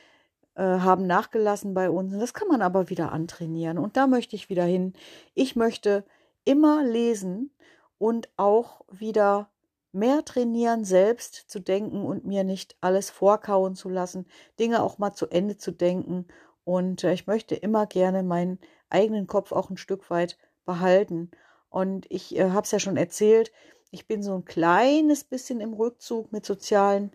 haben 0.64 1.06
nachgelassen 1.08 1.74
bei 1.74 1.90
uns. 1.90 2.18
Das 2.18 2.34
kann 2.34 2.48
man 2.48 2.62
aber 2.62 2.90
wieder 2.90 3.12
antrainieren. 3.12 3.78
Und 3.78 3.98
da 3.98 4.08
möchte 4.08 4.36
ich 4.36 4.50
wieder 4.50 4.64
hin. 4.64 4.94
Ich 5.34 5.56
möchte 5.56 6.04
immer 6.46 6.84
lesen 6.84 7.52
und 7.98 8.30
auch 8.38 8.82
wieder 8.90 9.50
mehr 9.92 10.24
trainieren, 10.24 10.86
selbst 10.86 11.36
zu 11.48 11.60
denken 11.60 12.04
und 12.06 12.26
mir 12.26 12.44
nicht 12.44 12.76
alles 12.82 13.10
vorkauen 13.10 13.76
zu 13.76 13.90
lassen, 13.90 14.26
Dinge 14.60 14.84
auch 14.84 14.98
mal 14.98 15.14
zu 15.14 15.28
Ende 15.28 15.58
zu 15.58 15.72
denken. 15.72 16.28
Und 16.64 17.04
äh, 17.04 17.14
ich 17.14 17.28
möchte 17.28 17.56
immer 17.56 17.86
gerne 17.86 18.24
meinen 18.24 18.60
eigenen 18.90 19.28
Kopf 19.28 19.52
auch 19.52 19.70
ein 19.70 19.78
Stück 19.78 20.10
weit 20.10 20.38
behalten. 20.66 21.32
Und 21.70 22.06
ich 22.10 22.38
äh, 22.38 22.52
habe 22.52 22.64
es 22.64 22.72
ja 22.72 22.80
schon 22.80 22.98
erzählt, 22.98 23.52
ich 23.92 24.08
bin 24.08 24.22
so 24.22 24.34
ein 24.36 24.46
kleines 24.46 25.24
bisschen 25.24 25.62
im 25.62 25.74
Rückzug 25.74 26.32
mit 26.32 26.46
sozialen 26.46 27.12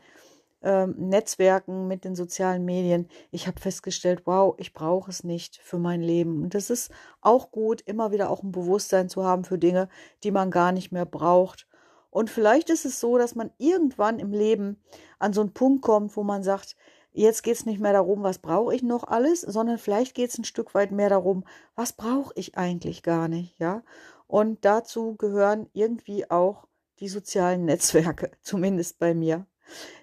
ähm, 0.62 0.94
Netzwerken, 0.96 1.88
mit 1.88 2.04
den 2.04 2.14
sozialen 2.14 2.64
Medien. 2.64 3.08
Ich 3.30 3.46
habe 3.46 3.60
festgestellt, 3.60 4.22
wow, 4.24 4.54
ich 4.58 4.72
brauche 4.72 5.10
es 5.10 5.24
nicht 5.24 5.56
für 5.58 5.78
mein 5.78 6.02
Leben. 6.02 6.42
Und 6.42 6.54
das 6.54 6.70
ist 6.70 6.90
auch 7.20 7.50
gut, 7.50 7.80
immer 7.82 8.12
wieder 8.12 8.30
auch 8.30 8.42
ein 8.42 8.52
Bewusstsein 8.52 9.08
zu 9.08 9.24
haben 9.24 9.44
für 9.44 9.58
Dinge, 9.58 9.88
die 10.22 10.30
man 10.30 10.50
gar 10.50 10.72
nicht 10.72 10.92
mehr 10.92 11.06
braucht. 11.06 11.66
Und 12.10 12.30
vielleicht 12.30 12.68
ist 12.70 12.84
es 12.84 13.00
so, 13.00 13.16
dass 13.16 13.34
man 13.34 13.50
irgendwann 13.58 14.18
im 14.18 14.32
Leben 14.32 14.82
an 15.18 15.32
so 15.32 15.40
einen 15.40 15.54
Punkt 15.54 15.82
kommt, 15.82 16.16
wo 16.16 16.22
man 16.22 16.42
sagt, 16.42 16.76
jetzt 17.12 17.42
geht 17.42 17.54
es 17.54 17.66
nicht 17.66 17.80
mehr 17.80 17.92
darum, 17.92 18.22
was 18.22 18.38
brauche 18.38 18.74
ich 18.74 18.82
noch 18.82 19.04
alles, 19.04 19.40
sondern 19.40 19.78
vielleicht 19.78 20.14
geht 20.14 20.30
es 20.30 20.38
ein 20.38 20.44
Stück 20.44 20.74
weit 20.74 20.92
mehr 20.92 21.08
darum, 21.08 21.44
was 21.74 21.92
brauche 21.92 22.32
ich 22.36 22.56
eigentlich 22.56 23.02
gar 23.02 23.28
nicht, 23.28 23.58
ja. 23.58 23.82
Und 24.26 24.64
dazu 24.64 25.16
gehören 25.16 25.68
irgendwie 25.72 26.30
auch 26.30 26.66
die 27.00 27.08
sozialen 27.08 27.64
Netzwerke, 27.64 28.30
zumindest 28.42 28.98
bei 28.98 29.14
mir. 29.14 29.46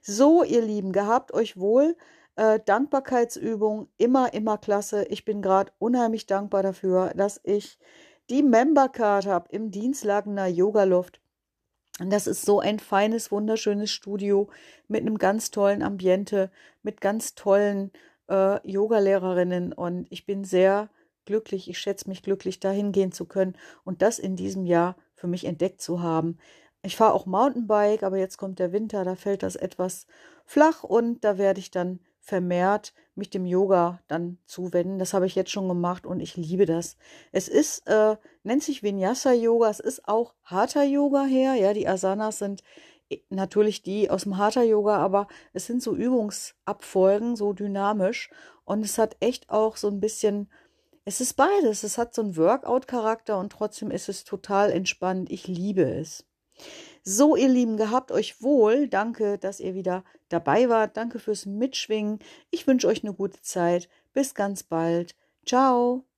So, 0.02 0.43
ihr 0.43 0.62
Lieben, 0.62 0.91
gehabt 0.91 1.34
euch 1.34 1.58
wohl. 1.58 1.95
Äh, 2.36 2.60
Dankbarkeitsübung, 2.65 3.89
immer, 3.98 4.34
immer 4.34 4.58
klasse. 4.58 5.06
Ich 5.06 5.26
bin 5.26 5.41
gerade 5.41 5.72
unheimlich 5.80 6.26
dankbar 6.26 6.63
dafür, 6.63 7.13
dass 7.15 7.39
ich 7.43 7.78
die 8.30 8.43
Membercard 8.43 9.26
habe 9.26 9.50
im 9.52 9.72
Dienstlagener 9.72 10.48
Yoga 10.48 10.84
Loft. 10.84 11.19
Das 12.00 12.28
ist 12.28 12.45
so 12.45 12.60
ein 12.60 12.80
feines, 12.80 13.32
wunderschönes 13.32 13.91
Studio 13.91 14.50
mit 14.88 15.02
einem 15.02 15.17
ganz 15.17 15.52
tollen 15.52 15.84
Ambiente, 15.84 16.50
mit 16.82 17.02
ganz 17.02 17.36
tollen 17.36 17.91
äh, 18.30 18.65
Yoga-Lehrerinnen 18.69 19.74
und 19.74 20.08
ich 20.10 20.26
bin 20.26 20.45
sehr 20.45 20.89
glücklich, 21.26 21.69
ich 21.69 21.78
schätze 21.78 22.08
mich 22.08 22.24
glücklich, 22.24 22.60
dahin 22.60 22.91
gehen 22.91 23.12
zu 23.12 23.26
können 23.26 23.58
und 23.84 24.02
das 24.02 24.17
in 24.17 24.36
diesem 24.38 24.65
Jahr 24.65 24.95
für 25.13 25.28
mich 25.28 25.45
entdeckt 25.45 25.82
zu 25.82 26.02
haben. 26.02 26.38
Ich 26.81 26.95
fahre 26.95 27.13
auch 27.13 27.25
Mountainbike, 27.25 28.03
aber 28.03 28.17
jetzt 28.17 28.37
kommt 28.37 28.59
der 28.59 28.71
Winter, 28.71 29.03
da 29.03 29.15
fällt 29.15 29.43
das 29.43 29.55
etwas 29.55 30.07
flach 30.45 30.83
und 30.83 31.23
da 31.23 31.37
werde 31.37 31.59
ich 31.59 31.71
dann 31.71 31.99
vermehrt 32.21 32.93
mich 33.15 33.29
dem 33.29 33.45
Yoga 33.45 34.01
dann 34.07 34.37
zuwenden. 34.45 34.99
Das 34.99 35.13
habe 35.13 35.25
ich 35.25 35.35
jetzt 35.35 35.51
schon 35.51 35.67
gemacht 35.67 36.05
und 36.05 36.19
ich 36.19 36.37
liebe 36.37 36.65
das. 36.65 36.95
Es 37.31 37.47
ist, 37.47 37.87
äh, 37.87 38.15
nennt 38.43 38.63
sich 38.63 38.83
Vinyasa 38.83 39.33
Yoga, 39.33 39.69
es 39.69 39.79
ist 39.79 40.07
auch 40.07 40.35
Hatha 40.43 40.83
Yoga 40.83 41.23
her. 41.23 41.55
Ja, 41.55 41.73
die 41.73 41.87
Asanas 41.87 42.39
sind 42.39 42.63
äh, 43.09 43.17
natürlich 43.29 43.81
die 43.81 44.09
aus 44.09 44.23
dem 44.23 44.37
Hatha 44.37 44.63
Yoga, 44.63 44.97
aber 44.97 45.27
es 45.53 45.65
sind 45.65 45.83
so 45.83 45.95
Übungsabfolgen, 45.95 47.35
so 47.35 47.53
dynamisch 47.53 48.29
und 48.63 48.85
es 48.85 48.97
hat 48.97 49.17
echt 49.19 49.49
auch 49.49 49.75
so 49.75 49.87
ein 49.87 49.99
bisschen 49.99 50.49
es 51.05 51.21
ist 51.21 51.33
beides. 51.33 51.83
Es 51.83 51.97
hat 51.97 52.13
so 52.13 52.21
einen 52.21 52.37
Workout-Charakter 52.37 53.39
und 53.39 53.51
trotzdem 53.51 53.89
ist 53.89 54.09
es 54.09 54.25
total 54.25 54.69
entspannt. 54.69 55.31
Ich 55.31 55.47
liebe 55.47 55.81
es. 55.81 56.28
So, 57.04 57.36
ihr 57.36 57.50
Lieben, 57.50 57.78
gehabt 57.78 58.12
euch 58.12 58.41
wohl. 58.41 58.88
Danke, 58.88 59.38
dass 59.38 59.60
ihr 59.60 59.74
wieder 59.74 60.04
dabei 60.30 60.69
wart. 60.69 60.98
Danke 60.98 61.19
fürs 61.19 61.45
Mitschwingen. 61.45 62.19
Ich 62.52 62.67
wünsche 62.67 62.88
euch 62.88 63.04
eine 63.04 63.13
gute 63.13 63.41
Zeit. 63.41 63.89
Bis 64.13 64.36
ganz 64.36 64.63
bald. 64.63 65.15
Ciao. 65.45 66.09